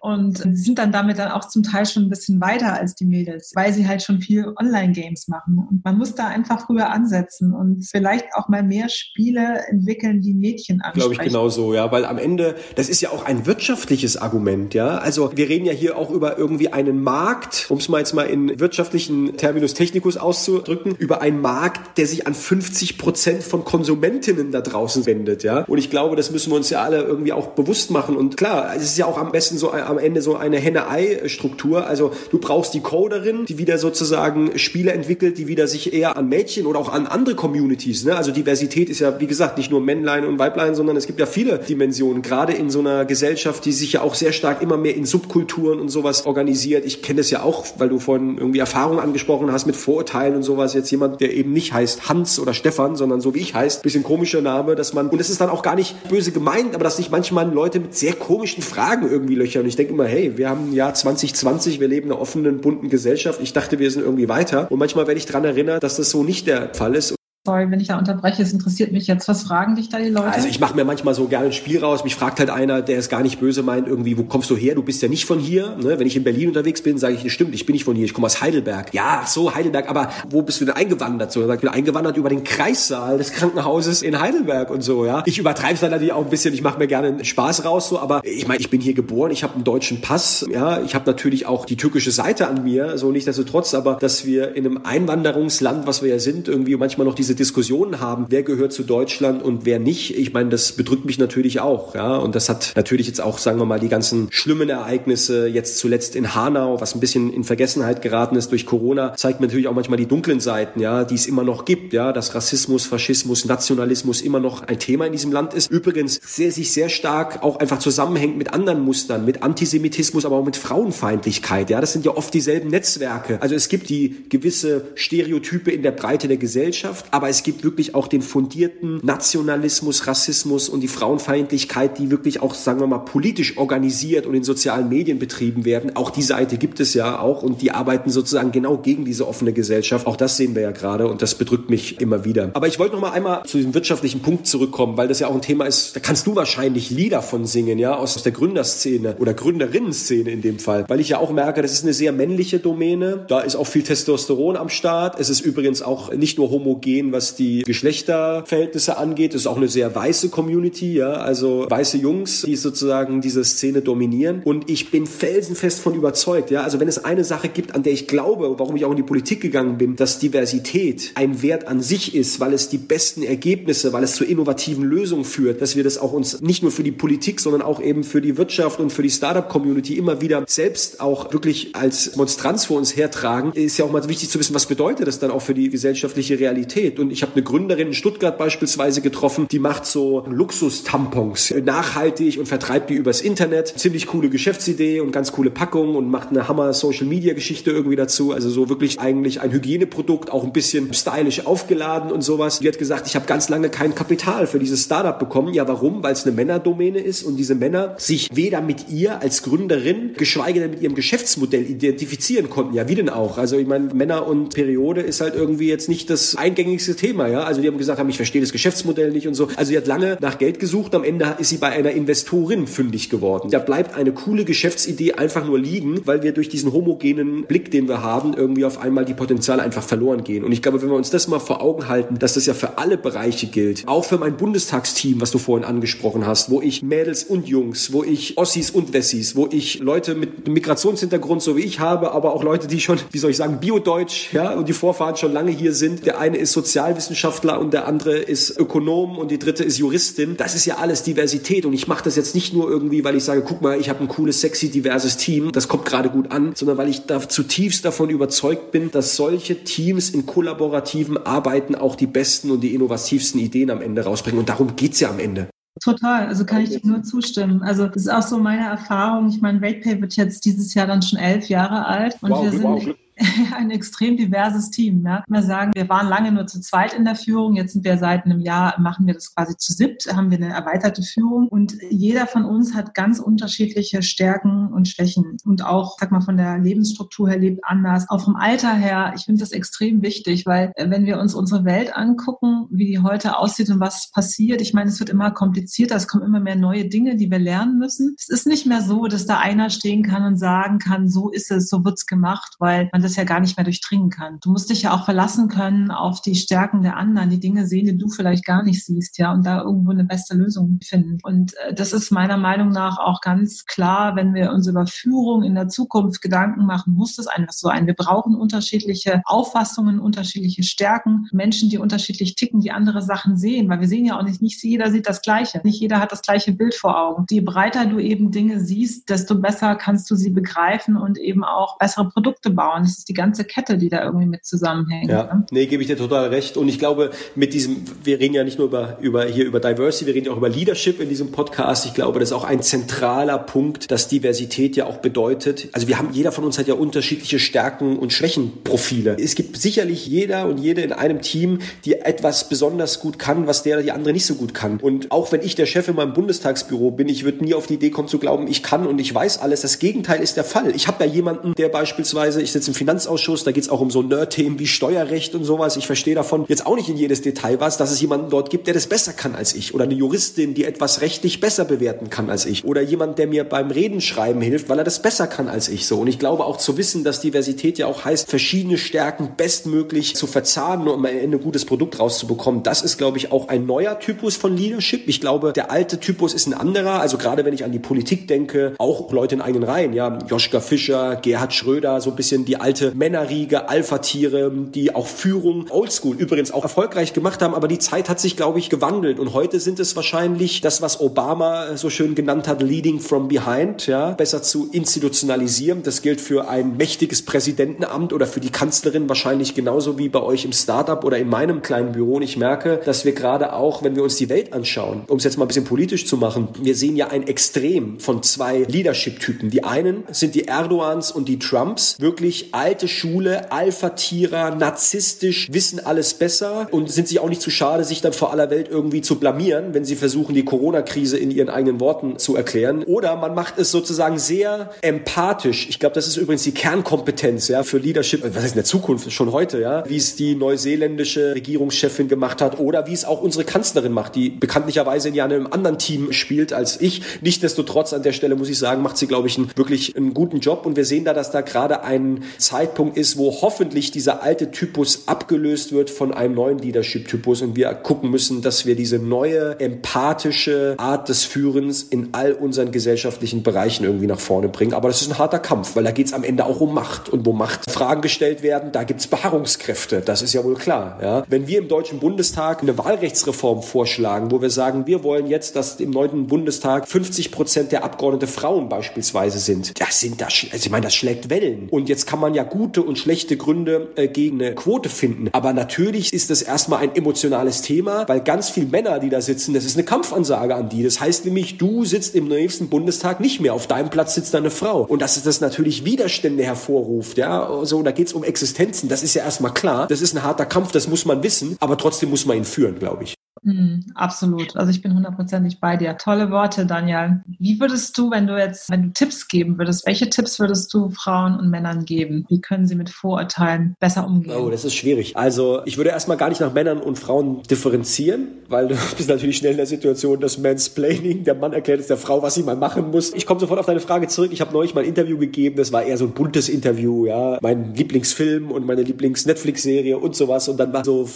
[0.02, 3.52] Und sind dann damit dann auch zum Teil schon ein bisschen weiter als die Mädels,
[3.54, 5.57] weil sie halt schon viel Online-Games machen.
[5.68, 10.34] Und man muss da einfach früher ansetzen und vielleicht auch mal mehr Spiele entwickeln, die
[10.34, 11.10] Mädchen ansprechen.
[11.10, 14.74] Glaube ich genau so, ja, weil am Ende, das ist ja auch ein wirtschaftliches Argument,
[14.74, 14.98] ja.
[14.98, 18.24] Also wir reden ja hier auch über irgendwie einen Markt, um es mal jetzt mal
[18.24, 24.52] in wirtschaftlichen Terminus technicus auszudrücken, über einen Markt, der sich an 50 Prozent von Konsumentinnen
[24.52, 25.64] da draußen wendet, ja.
[25.64, 28.16] Und ich glaube, das müssen wir uns ja alle irgendwie auch bewusst machen.
[28.16, 31.86] Und klar, es ist ja auch am besten so am Ende so eine Henne-Ei-Struktur.
[31.86, 36.28] Also du brauchst die Coderin, die wieder sozusagen Spiele entwickelt, die wieder sich eher an
[36.28, 38.16] Mädchen oder auch an andere Communities, ne?
[38.16, 41.26] also Diversität ist ja, wie gesagt, nicht nur Männlein und Weiblein, sondern es gibt ja
[41.26, 44.94] viele Dimensionen, gerade in so einer Gesellschaft, die sich ja auch sehr stark immer mehr
[44.94, 46.84] in Subkulturen und sowas organisiert.
[46.84, 50.42] Ich kenne das ja auch, weil du vorhin irgendwie Erfahrungen angesprochen hast mit Vorurteilen und
[50.42, 50.74] sowas.
[50.74, 54.02] Jetzt jemand, der eben nicht heißt Hans oder Stefan, sondern so wie ich heißt, bisschen
[54.02, 56.96] komischer Name, dass man, und es ist dann auch gar nicht böse gemeint, aber dass
[56.96, 60.70] sich manchmal Leute mit sehr komischen Fragen irgendwie löchern ich denke immer, hey, wir haben
[60.70, 63.40] ein Jahr 2020, wir leben in einer offenen, bunten Gesellschaft.
[63.42, 64.70] Ich dachte, wir sind irgendwie weiter.
[64.70, 67.17] Und manchmal werde ich daran erinnert, dass das so nicht der Fall ist
[67.48, 69.26] sorry, wenn ich da unterbreche, es interessiert mich jetzt.
[69.26, 70.32] Was fragen dich da die Leute?
[70.32, 72.04] Also ich mache mir manchmal so gerne ein Spiel raus.
[72.04, 74.74] Mich fragt halt einer, der es gar nicht böse meint, irgendwie, wo kommst du her?
[74.74, 75.76] Du bist ja nicht von hier.
[75.76, 75.98] Ne?
[75.98, 78.12] Wenn ich in Berlin unterwegs bin, sage ich, stimmt, ich bin nicht von hier, ich
[78.12, 78.92] komme aus Heidelberg.
[78.92, 81.32] Ja, so Heidelberg, aber wo bist du denn eingewandert?
[81.32, 85.22] So, ich bin eingewandert über den Kreissaal des Krankenhauses in Heidelberg und so, ja.
[85.24, 88.20] Ich übertreibe es natürlich auch ein bisschen, ich mache mir gerne Spaß raus, so, aber
[88.24, 91.46] ich meine, ich bin hier geboren, ich habe einen deutschen Pass, ja, ich habe natürlich
[91.46, 96.02] auch die türkische Seite an mir, so nichtsdestotrotz, aber dass wir in einem Einwanderungsland, was
[96.02, 99.78] wir ja sind, irgendwie manchmal noch diese Diskussionen haben, wer gehört zu Deutschland und wer
[99.78, 100.16] nicht.
[100.16, 102.16] Ich meine, das bedrückt mich natürlich auch, ja.
[102.16, 106.16] Und das hat natürlich jetzt auch, sagen wir mal, die ganzen schlimmen Ereignisse jetzt zuletzt
[106.16, 109.74] in Hanau, was ein bisschen in Vergessenheit geraten ist durch Corona, zeigt mir natürlich auch
[109.74, 114.20] manchmal die dunklen Seiten, ja, die es immer noch gibt, ja, dass Rassismus, Faschismus, Nationalismus
[114.20, 115.70] immer noch ein Thema in diesem Land ist.
[115.70, 120.44] Übrigens sehr, sich sehr stark auch einfach zusammenhängt mit anderen Mustern, mit Antisemitismus, aber auch
[120.44, 121.80] mit Frauenfeindlichkeit, ja.
[121.80, 123.40] Das sind ja oft dieselben Netzwerke.
[123.40, 127.62] Also es gibt die gewisse Stereotype in der Breite der Gesellschaft, aber aber es gibt
[127.62, 133.00] wirklich auch den fundierten Nationalismus, Rassismus und die Frauenfeindlichkeit, die wirklich auch, sagen wir mal,
[133.00, 135.94] politisch organisiert und in sozialen Medien betrieben werden.
[135.94, 139.52] Auch die Seite gibt es ja auch und die arbeiten sozusagen genau gegen diese offene
[139.52, 140.06] Gesellschaft.
[140.06, 142.48] Auch das sehen wir ja gerade und das bedrückt mich immer wieder.
[142.54, 145.34] Aber ich wollte noch mal einmal zu diesem wirtschaftlichen Punkt zurückkommen, weil das ja auch
[145.34, 149.34] ein Thema ist, da kannst du wahrscheinlich Lieder von singen, ja, aus der Gründerszene oder
[149.34, 153.26] Gründerinnenszene in dem Fall, weil ich ja auch merke, das ist eine sehr männliche Domäne.
[153.28, 155.20] Da ist auch viel Testosteron am Start.
[155.20, 159.34] Es ist übrigens auch nicht nur homogen, was die Geschlechterverhältnisse angeht.
[159.34, 163.82] Es ist auch eine sehr weiße Community, ja, also weiße Jungs, die sozusagen diese Szene
[163.82, 164.42] dominieren.
[164.44, 167.92] Und ich bin felsenfest von überzeugt, ja, also wenn es eine Sache gibt, an der
[167.92, 171.80] ich glaube, warum ich auch in die Politik gegangen bin, dass Diversität ein Wert an
[171.80, 175.84] sich ist, weil es die besten Ergebnisse, weil es zu innovativen Lösungen führt, dass wir
[175.84, 178.90] das auch uns nicht nur für die Politik, sondern auch eben für die Wirtschaft und
[178.92, 183.84] für die Startup-Community immer wieder selbst auch wirklich als Monstranz vor uns hertragen, ist ja
[183.84, 186.97] auch mal wichtig zu wissen, was bedeutet das dann auch für die gesellschaftliche Realität.
[187.00, 192.46] Und ich habe eine Gründerin in Stuttgart beispielsweise getroffen, die macht so Luxus-Tampons, nachhaltig und
[192.46, 193.68] vertreibt die übers Internet.
[193.76, 198.32] Ziemlich coole Geschäftsidee und ganz coole Packung und macht eine Hammer-Social-Media-Geschichte irgendwie dazu.
[198.32, 202.60] Also so wirklich eigentlich ein Hygieneprodukt, auch ein bisschen stylisch aufgeladen und sowas.
[202.60, 205.54] Die hat gesagt, ich habe ganz lange kein Kapital für dieses Startup bekommen.
[205.54, 206.02] Ja, warum?
[206.02, 210.60] Weil es eine Männerdomäne ist und diese Männer sich weder mit ihr als Gründerin, geschweige
[210.60, 212.74] denn mit ihrem Geschäftsmodell identifizieren konnten.
[212.74, 213.38] Ja, wie denn auch?
[213.38, 217.28] Also ich meine, Männer und Periode ist halt irgendwie jetzt nicht das eingängigste Thema.
[217.28, 219.48] Ja, also die haben gesagt, haben, ich verstehe das Geschäftsmodell nicht und so.
[219.56, 220.94] Also sie hat lange nach Geld gesucht.
[220.94, 223.50] Am Ende ist sie bei einer Investorin fündig geworden.
[223.50, 227.88] Da bleibt eine coole Geschäftsidee einfach nur liegen, weil wir durch diesen homogenen Blick, den
[227.88, 230.44] wir haben, irgendwie auf einmal die Potenziale einfach verloren gehen.
[230.44, 232.78] Und ich glaube, wenn wir uns das mal vor Augen halten, dass das ja für
[232.78, 237.24] alle Bereiche gilt, auch für mein Bundestagsteam, was du vorhin angesprochen hast, wo ich Mädels
[237.24, 241.80] und Jungs, wo ich Ossis und Wessis, wo ich Leute mit Migrationshintergrund, so wie ich
[241.80, 245.16] habe, aber auch Leute, die schon, wie soll ich sagen, Biodeutsch, ja, und die Vorfahren
[245.16, 246.06] schon lange hier sind.
[246.06, 250.36] Der eine ist Sozialwissenschaftler und der andere ist Ökonom und die dritte ist Juristin.
[250.36, 253.24] Das ist ja alles Diversität und ich mache das jetzt nicht nur irgendwie, weil ich
[253.24, 256.52] sage, guck mal, ich habe ein cooles, sexy, diverses Team, das kommt gerade gut an,
[256.54, 261.96] sondern weil ich da zutiefst davon überzeugt bin, dass solche Teams in kollaborativen Arbeiten auch
[261.96, 264.38] die besten und die innovativsten Ideen am Ende rausbringen.
[264.38, 265.48] Und darum geht's ja am Ende.
[265.82, 267.62] Total, also kann ich dir nur zustimmen.
[267.62, 269.28] Also das ist auch so meine Erfahrung.
[269.30, 272.50] Ich meine, RatePay wird jetzt dieses Jahr dann schon elf Jahre alt und wow, wir
[272.52, 272.82] sind wow,
[273.56, 275.02] ein extrem diverses Team.
[275.02, 275.22] Ne?
[275.28, 278.24] Wir sagen, wir waren lange nur zu zweit in der Führung, jetzt sind wir seit
[278.24, 282.26] einem Jahr, machen wir das quasi zu siebt, haben wir eine erweiterte Führung und jeder
[282.26, 287.28] von uns hat ganz unterschiedliche Stärken und Schwächen und auch, sag mal, von der Lebensstruktur
[287.28, 289.12] her lebt anders, auch vom Alter her.
[289.16, 293.00] Ich finde das extrem wichtig, weil äh, wenn wir uns unsere Welt angucken, wie die
[293.00, 296.56] heute aussieht und was passiert, ich meine, es wird immer komplizierter, es kommen immer mehr
[296.56, 298.14] neue Dinge, die wir lernen müssen.
[298.18, 301.50] Es ist nicht mehr so, dass da einer stehen kann und sagen kann, so ist
[301.50, 304.38] es, so wird's gemacht, weil man das ja gar nicht mehr durchdringen kann.
[304.40, 307.86] Du musst dich ja auch verlassen können auf die Stärken der anderen, die Dinge sehen,
[307.86, 311.18] die du vielleicht gar nicht siehst, ja, und da irgendwo eine beste Lösung finden.
[311.22, 315.42] Und äh, das ist meiner Meinung nach auch ganz klar, wenn wir uns über Führung
[315.42, 317.86] in der Zukunft Gedanken machen, muss es einfach so ein.
[317.86, 323.80] Wir brauchen unterschiedliche Auffassungen, unterschiedliche Stärken, Menschen, die unterschiedlich ticken, die andere Sachen sehen, weil
[323.80, 326.52] wir sehen ja auch nicht, nicht jeder sieht das Gleiche, nicht jeder hat das gleiche
[326.52, 327.26] Bild vor Augen.
[327.30, 331.78] Je breiter du eben Dinge siehst, desto besser kannst du sie begreifen und eben auch
[331.78, 332.82] bessere Produkte bauen.
[332.82, 335.10] Das ist die ganze Kette, die da irgendwie mit zusammenhängt.
[335.10, 335.46] Ja, ne?
[335.50, 336.56] nee, gebe ich dir total recht.
[336.56, 340.06] Und ich glaube, mit diesem, wir reden ja nicht nur über, über hier über Diversity,
[340.06, 341.86] wir reden ja auch über Leadership in diesem Podcast.
[341.86, 345.68] Ich glaube, das ist auch ein zentraler Punkt, dass Diversität ja auch bedeutet.
[345.72, 349.16] Also wir haben, jeder von uns hat ja unterschiedliche Stärken und Schwächenprofile.
[349.20, 353.62] Es gibt sicherlich jeder und jede in einem Team, die etwas besonders gut kann, was
[353.62, 354.78] der oder die andere nicht so gut kann.
[354.78, 357.74] Und auch wenn ich der Chef in meinem Bundestagsbüro bin, ich würde nie auf die
[357.74, 359.62] Idee kommen zu glauben, ich kann und ich weiß alles.
[359.62, 360.74] Das Gegenteil ist der Fall.
[360.74, 363.82] Ich habe ja jemanden, der beispielsweise, ich sitze im Finanz Finanzausschuss, da geht es auch
[363.82, 365.76] um so Nerd-Themen wie Steuerrecht und sowas.
[365.76, 368.66] Ich verstehe davon jetzt auch nicht in jedes Detail was, dass es jemanden dort gibt,
[368.66, 369.74] der das besser kann als ich.
[369.74, 372.64] Oder eine Juristin, die etwas rechtlich besser bewerten kann als ich.
[372.64, 375.86] Oder jemand, der mir beim Redenschreiben hilft, weil er das besser kann als ich.
[375.86, 376.00] So.
[376.00, 380.26] Und ich glaube auch zu wissen, dass Diversität ja auch heißt, verschiedene Stärken bestmöglich zu
[380.26, 382.62] verzahnen, um am Ende ein gutes Produkt rauszubekommen.
[382.62, 385.08] Das ist, glaube ich, auch ein neuer Typus von Leadership.
[385.08, 387.00] Ich glaube, der alte Typus ist ein anderer.
[387.02, 390.60] Also gerade wenn ich an die Politik denke, auch Leute in eigenen Reihen, ja, Joschka
[390.60, 396.50] Fischer, Gerhard Schröder, so ein bisschen die alte Männerriege, Alpha-Tiere, die auch Führung Oldschool übrigens
[396.50, 397.54] auch erfolgreich gemacht haben.
[397.54, 399.18] Aber die Zeit hat sich, glaube ich, gewandelt.
[399.18, 403.86] Und heute sind es wahrscheinlich das, was Obama so schön genannt hat, Leading from Behind,
[403.86, 405.82] ja, besser zu institutionalisieren.
[405.82, 410.44] Das gilt für ein mächtiges Präsidentenamt oder für die Kanzlerin wahrscheinlich genauso wie bei euch
[410.44, 412.16] im Startup oder in meinem kleinen Büro.
[412.16, 415.24] Und ich merke, dass wir gerade auch, wenn wir uns die Welt anschauen, um es
[415.24, 419.50] jetzt mal ein bisschen politisch zu machen, wir sehen ja ein Extrem von zwei Leadership-Typen.
[419.50, 425.80] Die einen sind die Erdogans und die Trumps, wirklich all alte Schule, Alpha-Tierer, narzisstisch, wissen
[425.80, 429.00] alles besser und sind sich auch nicht zu schade, sich dann vor aller Welt irgendwie
[429.00, 432.84] zu blamieren, wenn sie versuchen, die Corona-Krise in ihren eigenen Worten zu erklären.
[432.84, 435.66] Oder man macht es sozusagen sehr empathisch.
[435.70, 439.10] Ich glaube, das ist übrigens die Kernkompetenz ja, für Leadership, was heißt in der Zukunft,
[439.12, 443.44] schon heute, ja, wie es die neuseeländische Regierungschefin gemacht hat oder wie es auch unsere
[443.44, 447.00] Kanzlerin macht, die bekanntlicherweise in einem anderen Team spielt als ich.
[447.22, 450.40] Nichtsdestotrotz an der Stelle muss ich sagen, macht sie, glaube ich, einen, wirklich einen guten
[450.40, 454.50] Job und wir sehen da, dass da gerade ein Zeitpunkt ist, wo hoffentlich dieser alte
[454.50, 459.60] Typus abgelöst wird von einem neuen Leadership-Typus und wir gucken müssen, dass wir diese neue
[459.60, 464.72] empathische Art des Führens in all unseren gesellschaftlichen Bereichen irgendwie nach vorne bringen.
[464.72, 467.10] Aber das ist ein harter Kampf, weil da geht es am Ende auch um Macht
[467.10, 470.00] und wo Machtfragen gestellt werden, da gibt es Beharrungskräfte.
[470.00, 470.98] Das ist ja wohl klar.
[471.02, 471.24] Ja?
[471.28, 475.80] Wenn wir im Deutschen Bundestag eine Wahlrechtsreform vorschlagen, wo wir sagen, wir wollen jetzt, dass
[475.80, 480.70] im neuen Bundestag 50 Prozent der Abgeordnete Frauen beispielsweise sind, das sind das, also ich
[480.70, 481.68] meine, das schlägt Wellen.
[481.70, 485.28] Und jetzt kann man ja gute und schlechte Gründe äh, gegen eine Quote finden.
[485.32, 489.54] Aber natürlich ist das erstmal ein emotionales Thema, weil ganz viele Männer, die da sitzen,
[489.54, 490.82] das ist eine Kampfansage an die.
[490.82, 493.54] Das heißt nämlich, du sitzt im nächsten Bundestag nicht mehr.
[493.54, 494.82] Auf deinem Platz sitzt da eine Frau.
[494.82, 498.88] Und dass das natürlich Widerstände hervorruft, ja, so, da geht's um Existenzen.
[498.88, 499.86] Das ist ja erstmal klar.
[499.88, 501.56] Das ist ein harter Kampf, das muss man wissen.
[501.60, 503.14] Aber trotzdem muss man ihn führen, glaube ich.
[503.42, 504.56] Mm, absolut.
[504.56, 505.96] Also ich bin hundertprozentig bei dir.
[505.96, 507.22] Tolle Worte, Daniel.
[507.38, 510.90] Wie würdest du, wenn du jetzt, wenn du Tipps geben würdest, welche Tipps würdest du
[510.90, 512.24] Frauen und Männern geben?
[512.28, 514.36] Wie können sie mit Vorurteilen besser umgehen?
[514.36, 515.16] Oh, das ist schwierig.
[515.16, 519.36] Also ich würde erstmal gar nicht nach Männern und Frauen differenzieren, weil du bist natürlich
[519.36, 522.56] schnell in der Situation, dass Mansplaining, der Mann erklärt es der Frau, was sie mal
[522.56, 523.12] machen muss.
[523.14, 524.30] Ich komme sofort auf deine Frage zurück.
[524.32, 527.38] Ich habe neulich mal ein Interview gegeben, das war eher so ein buntes Interview, ja.
[527.40, 530.48] Mein Lieblingsfilm und meine Lieblings-Netflix-Serie und sowas.
[530.48, 531.08] Und dann war so,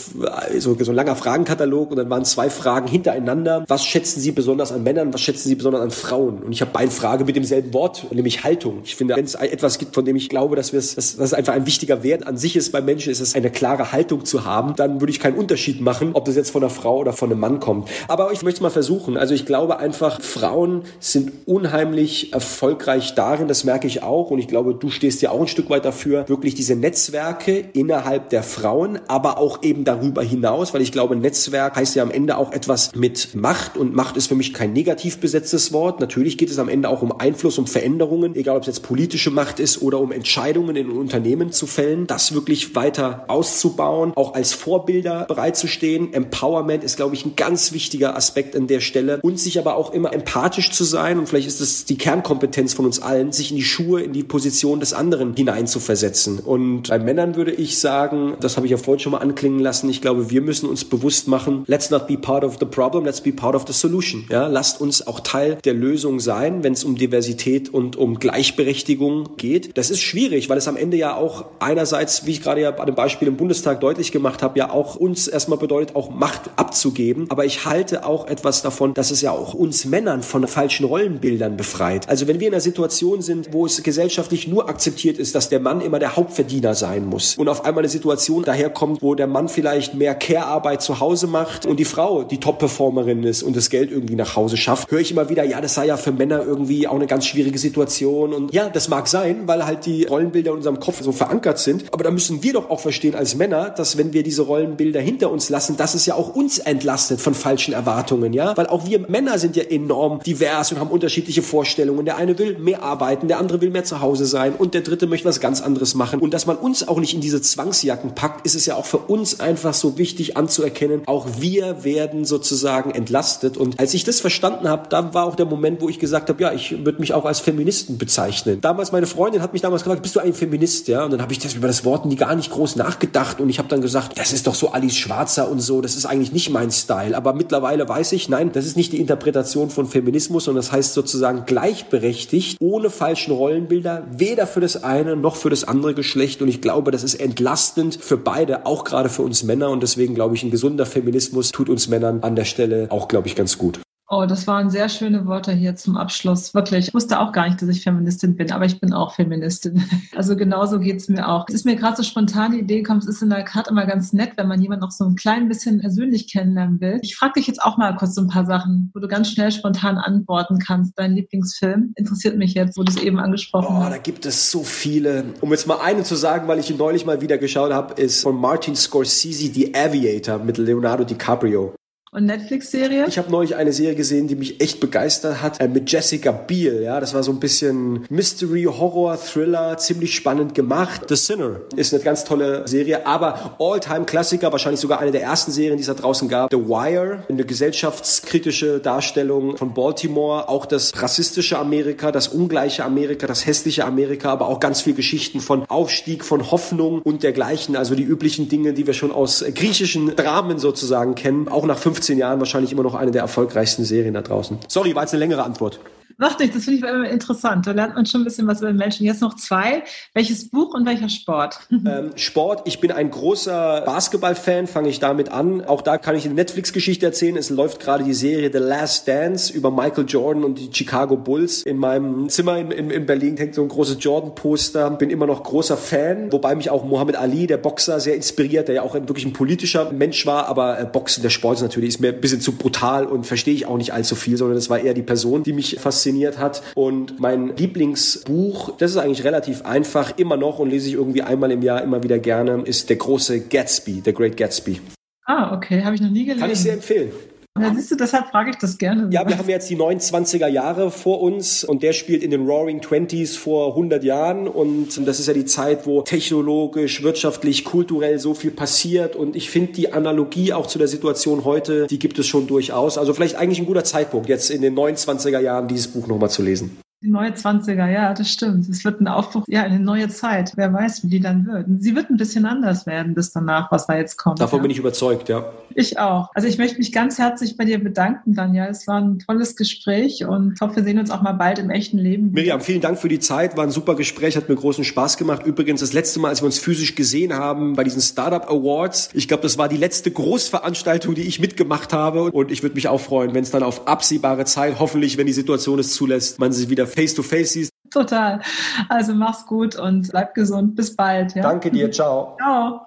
[0.59, 3.65] so, so ein langer Fragenkatalog und dann waren zwei Fragen hintereinander.
[3.69, 5.15] Was schätzen Sie besonders an Männern?
[5.15, 6.43] Was schätzen Sie besonders an Frauen?
[6.43, 8.83] Und ich habe eine Frage mit demselben Wort, nämlich Haltung.
[8.85, 11.55] Ich finde, wenn es etwas gibt, von dem ich glaube, dass dass, dass es einfach
[11.55, 14.77] ein wichtiger Wert an sich ist bei Menschen, ist es eine klare Haltung zu haben.
[14.77, 17.41] Dann würde ich keinen Unterschied machen, ob das jetzt von einer Frau oder von einem
[17.41, 17.89] Mann kommt.
[18.09, 19.17] Aber ich möchte es mal versuchen.
[19.17, 23.49] Also ich glaube einfach, Frauen sind unheimlich erfolgreich darin.
[23.49, 24.31] Das merke ich auch.
[24.31, 28.29] Und ich glaube, du stehst ja auch ein Stück weit dafür, wirklich diese Netzwerke innerhalb
[28.29, 32.37] der Frauen, aber auch eben darüber hinaus, weil ich glaube, Netzwerk heißt ja am Ende
[32.37, 33.77] auch etwas mit Macht.
[33.77, 36.01] Und Macht ist für mich kein negativ besetztes Wort.
[36.01, 39.31] Natürlich geht es am Ende auch um Einfluss, um Veränderungen, egal ob es jetzt politische
[39.31, 42.07] Macht ist oder um Entscheidungen in Unternehmen zu fällen.
[42.07, 46.13] Das wirklich weiter auszubauen, auch als Vorbilder bereitzustehen.
[46.13, 49.21] Empowerment ist, glaube ich, ein ganz wichtiger Aspekt an der Stelle.
[49.23, 51.19] Und sich aber auch immer empathisch zu sein.
[51.19, 54.25] Und vielleicht ist es die Kernkompetenz von uns allen, sich in die Schuhe, in die
[54.25, 56.39] Position des anderen hineinzuversetzen.
[56.41, 59.89] Und bei Männern würde ich sagen, das habe ich ja vorhin schon mal anklingen lassen,
[59.89, 63.21] ich glaube, wir müssen uns bewusst machen, let's not be part of the problem, let's
[63.21, 64.25] be part of the solution.
[64.29, 69.37] Ja, lasst uns auch Teil der Lösung sein, wenn es um Diversität und um Gleichberechtigung
[69.37, 69.77] geht.
[69.79, 72.85] Das ist schwierig, weil es am Ende ja auch einerseits, wie ich gerade ja bei
[72.85, 77.27] dem Beispiel im Bundestag deutlich gemacht habe, ja auch uns erstmal bedeutet, auch Macht abzugeben.
[77.29, 81.57] Aber ich halte auch etwas davon, dass es ja auch uns Männern von falschen Rollenbildern
[81.57, 82.09] befreit.
[82.09, 85.61] Also wenn wir in einer Situation sind, wo es gesellschaftlich nur akzeptiert ist, dass der
[85.61, 89.49] Mann immer der Hauptverdiener sein muss und auf einmal eine Situation daherkommt, wo der Mann
[89.49, 93.91] vielleicht mehr Care-Arbeit zu Hause macht und die Frau die Top-Performerin ist und das Geld
[93.91, 96.87] irgendwie nach Hause schafft, höre ich immer wieder, ja, das sei ja für Männer irgendwie
[96.89, 98.33] auch eine ganz schwierige Situation.
[98.33, 101.85] Und ja, das mag sein, weil halt die Rollenbilder in unserem Kopf so verankert sind.
[101.93, 105.31] Aber da müssen wir doch auch verstehen als Männer, dass wenn wir diese Rollenbilder hinter
[105.31, 108.57] uns lassen, dass es ja auch uns entlastet von falschen Erwartungen, ja?
[108.57, 112.05] Weil auch wir Männer sind ja enorm divers und haben unterschiedliche Vorstellungen.
[112.05, 115.07] Der eine will mehr arbeiten, der andere will mehr zu Hause sein und der dritte
[115.07, 116.21] möchte was ganz anderes machen.
[116.21, 118.99] Und dass man uns auch nicht in diese Zwangsjacken packt, ist es ja auch für
[118.99, 123.57] uns einfach so wichtig anzuerkennen, auch wir werden sozusagen entlastet.
[123.57, 126.43] Und als ich das verstanden habe, da war auch der Moment, wo ich gesagt habe,
[126.43, 128.61] ja, ich würde mich auch als Feministen bezeichnen.
[128.61, 130.89] Damals meine Freundin hat mich damals gefragt, bist du ein Feminist?
[130.89, 133.49] Ja, und dann habe ich das über das Wort nie gar nicht groß nachgedacht und
[133.49, 136.33] ich habe dann gesagt, das ist doch so Alice Schwarzer und so, das ist eigentlich
[136.33, 137.17] nicht mein Style.
[137.17, 140.95] Aber mittlerweile weiß ich, nein, das ist nicht die Interpretation von Feminismus, sondern das heißt
[140.95, 146.43] sozusagen gleichberechtigt, ohne falschen Rollenbilder, weder für das eine noch für das andere Geschlecht.
[146.43, 149.71] Und ich glaube, das ist entlastend für beide, auch gerade für uns Männer.
[149.71, 153.29] Und deswegen glaube ich, ein gesunder Feminismus tut uns Männern an der Stelle auch, glaube
[153.29, 153.81] ich, ganz gut.
[154.15, 156.53] Oh, das waren sehr schöne Worte hier zum Abschluss.
[156.53, 156.89] Wirklich.
[156.89, 159.83] Ich wusste auch gar nicht, dass ich Feministin bin, aber ich bin auch Feministin.
[160.15, 161.47] Also genauso geht's mir auch.
[161.49, 163.87] Es ist mir gerade so spontan die Idee gekommen, es ist in der Karte immer
[163.87, 166.99] ganz nett, wenn man jemanden noch so ein klein bisschen persönlich kennenlernen will.
[167.03, 169.51] Ich frage dich jetzt auch mal kurz so ein paar Sachen, wo du ganz schnell
[169.51, 170.99] spontan antworten kannst.
[170.99, 173.93] Dein Lieblingsfilm interessiert mich jetzt, wo du es eben angesprochen Oh, hast.
[173.93, 175.25] da gibt es so viele.
[175.41, 178.21] Um jetzt mal einen zu sagen, weil ich ihn neulich mal wieder geschaut habe, ist
[178.23, 181.75] von Martin Scorsese The Aviator mit Leonardo DiCaprio.
[182.15, 183.07] Und Netflix-Serie?
[183.09, 186.83] Ich habe neulich eine Serie gesehen, die mich echt begeistert hat, äh, mit Jessica Biel.
[186.83, 191.05] Ja, das war so ein bisschen Mystery, Horror, Thriller, ziemlich spannend gemacht.
[191.09, 195.79] The Sinner ist eine ganz tolle Serie, aber All-Time-Klassiker, wahrscheinlich sogar eine der ersten Serien,
[195.79, 196.53] die es da draußen gab.
[196.53, 203.47] The Wire, eine gesellschaftskritische Darstellung von Baltimore, auch das rassistische Amerika, das ungleiche Amerika, das
[203.47, 207.75] hässliche Amerika, aber auch ganz viel Geschichten von Aufstieg, von Hoffnung und dergleichen.
[207.75, 211.49] Also die üblichen Dinge, die wir schon aus griechischen Dramen sozusagen kennen.
[211.49, 214.59] Auch nach 15 Jahren wahrscheinlich immer noch eine der erfolgreichsten Serien da draußen.
[214.67, 215.79] Sorry, war jetzt eine längere Antwort.
[216.19, 217.67] Macht nichts, das finde ich immer interessant.
[217.67, 219.07] Da lernt man schon ein bisschen was über den Menschen.
[219.07, 219.85] Jetzt noch zwei.
[220.15, 221.61] Welches Buch und welcher Sport?
[221.85, 225.65] Ähm, Sport, ich bin ein großer Basketball-Fan, fange ich damit an.
[225.65, 227.37] Auch da kann ich eine Netflix-Geschichte erzählen.
[227.37, 231.63] Es läuft gerade die Serie The Last Dance über Michael Jordan und die Chicago Bulls.
[231.65, 234.91] In meinem Zimmer in, in, in Berlin hängt so ein großes Jordan-Poster.
[234.91, 238.77] Bin immer noch großer Fan, wobei mich auch Muhammad Ali, der Boxer, sehr inspiriert, der
[238.77, 240.47] ja auch wirklich ein politischer Mensch war.
[240.47, 243.55] Aber äh, Boxen, der Sport ist natürlich ist mir ein bisschen zu brutal und verstehe
[243.55, 246.39] ich auch nicht allzu viel, sondern das war eher die Person, die mich fasziniert fasziniert
[246.39, 246.63] hat.
[246.75, 251.51] Und mein Lieblingsbuch, das ist eigentlich relativ einfach, immer noch und lese ich irgendwie einmal
[251.51, 254.81] im Jahr immer wieder gerne, ist der große Gatsby, The Great Gatsby.
[255.25, 256.41] Ah, okay, habe ich noch nie gelesen.
[256.41, 257.13] Kann ich sehr empfehlen.
[257.61, 259.09] Ja, siehst du, deshalb frage ich das gerne.
[259.13, 262.81] Ja, wir haben jetzt die 29er Jahre vor uns und der spielt in den Roaring
[262.81, 268.33] Twenties vor 100 Jahren und das ist ja die Zeit, wo technologisch, wirtschaftlich, kulturell so
[268.35, 272.27] viel passiert und ich finde die Analogie auch zu der Situation heute, die gibt es
[272.27, 272.97] schon durchaus.
[272.97, 276.43] Also vielleicht eigentlich ein guter Zeitpunkt, jetzt in den 29er Jahren dieses Buch nochmal zu
[276.43, 276.79] lesen.
[277.03, 278.69] Die neue 20er, ja, das stimmt.
[278.69, 280.53] Es wird ein Aufbruch, ja, eine neue Zeit.
[280.55, 281.67] Wer weiß, wie die dann wird.
[281.81, 284.41] Sie wird ein bisschen anders werden bis danach, was da jetzt kommt.
[284.41, 284.63] Davon ja.
[284.63, 285.45] bin ich überzeugt, ja.
[285.75, 286.31] Ich auch.
[286.35, 288.69] Also ich möchte mich ganz herzlich bei dir bedanken, Daniel.
[288.71, 291.71] Es war ein tolles Gespräch und ich hoffe, wir sehen uns auch mal bald im
[291.71, 292.31] echten Leben.
[292.33, 293.57] Miriam, vielen Dank für die Zeit.
[293.57, 295.45] War ein super Gespräch, hat mir großen Spaß gemacht.
[295.45, 299.11] Übrigens das letzte Mal, als wir uns physisch gesehen haben bei diesen Startup Awards.
[299.13, 302.31] Ich glaube, das war die letzte Großveranstaltung, die ich mitgemacht habe.
[302.31, 305.33] Und ich würde mich auch freuen, wenn es dann auf absehbare Zeit, hoffentlich, wenn die
[305.33, 307.71] Situation es zulässt, man sich wieder face to face sieht.
[307.91, 308.41] Total.
[308.89, 310.77] Also mach's gut und bleib gesund.
[310.77, 311.35] Bis bald.
[311.35, 311.43] Ja?
[311.43, 311.91] Danke dir.
[311.91, 312.37] Ciao.
[312.41, 312.87] Ciao.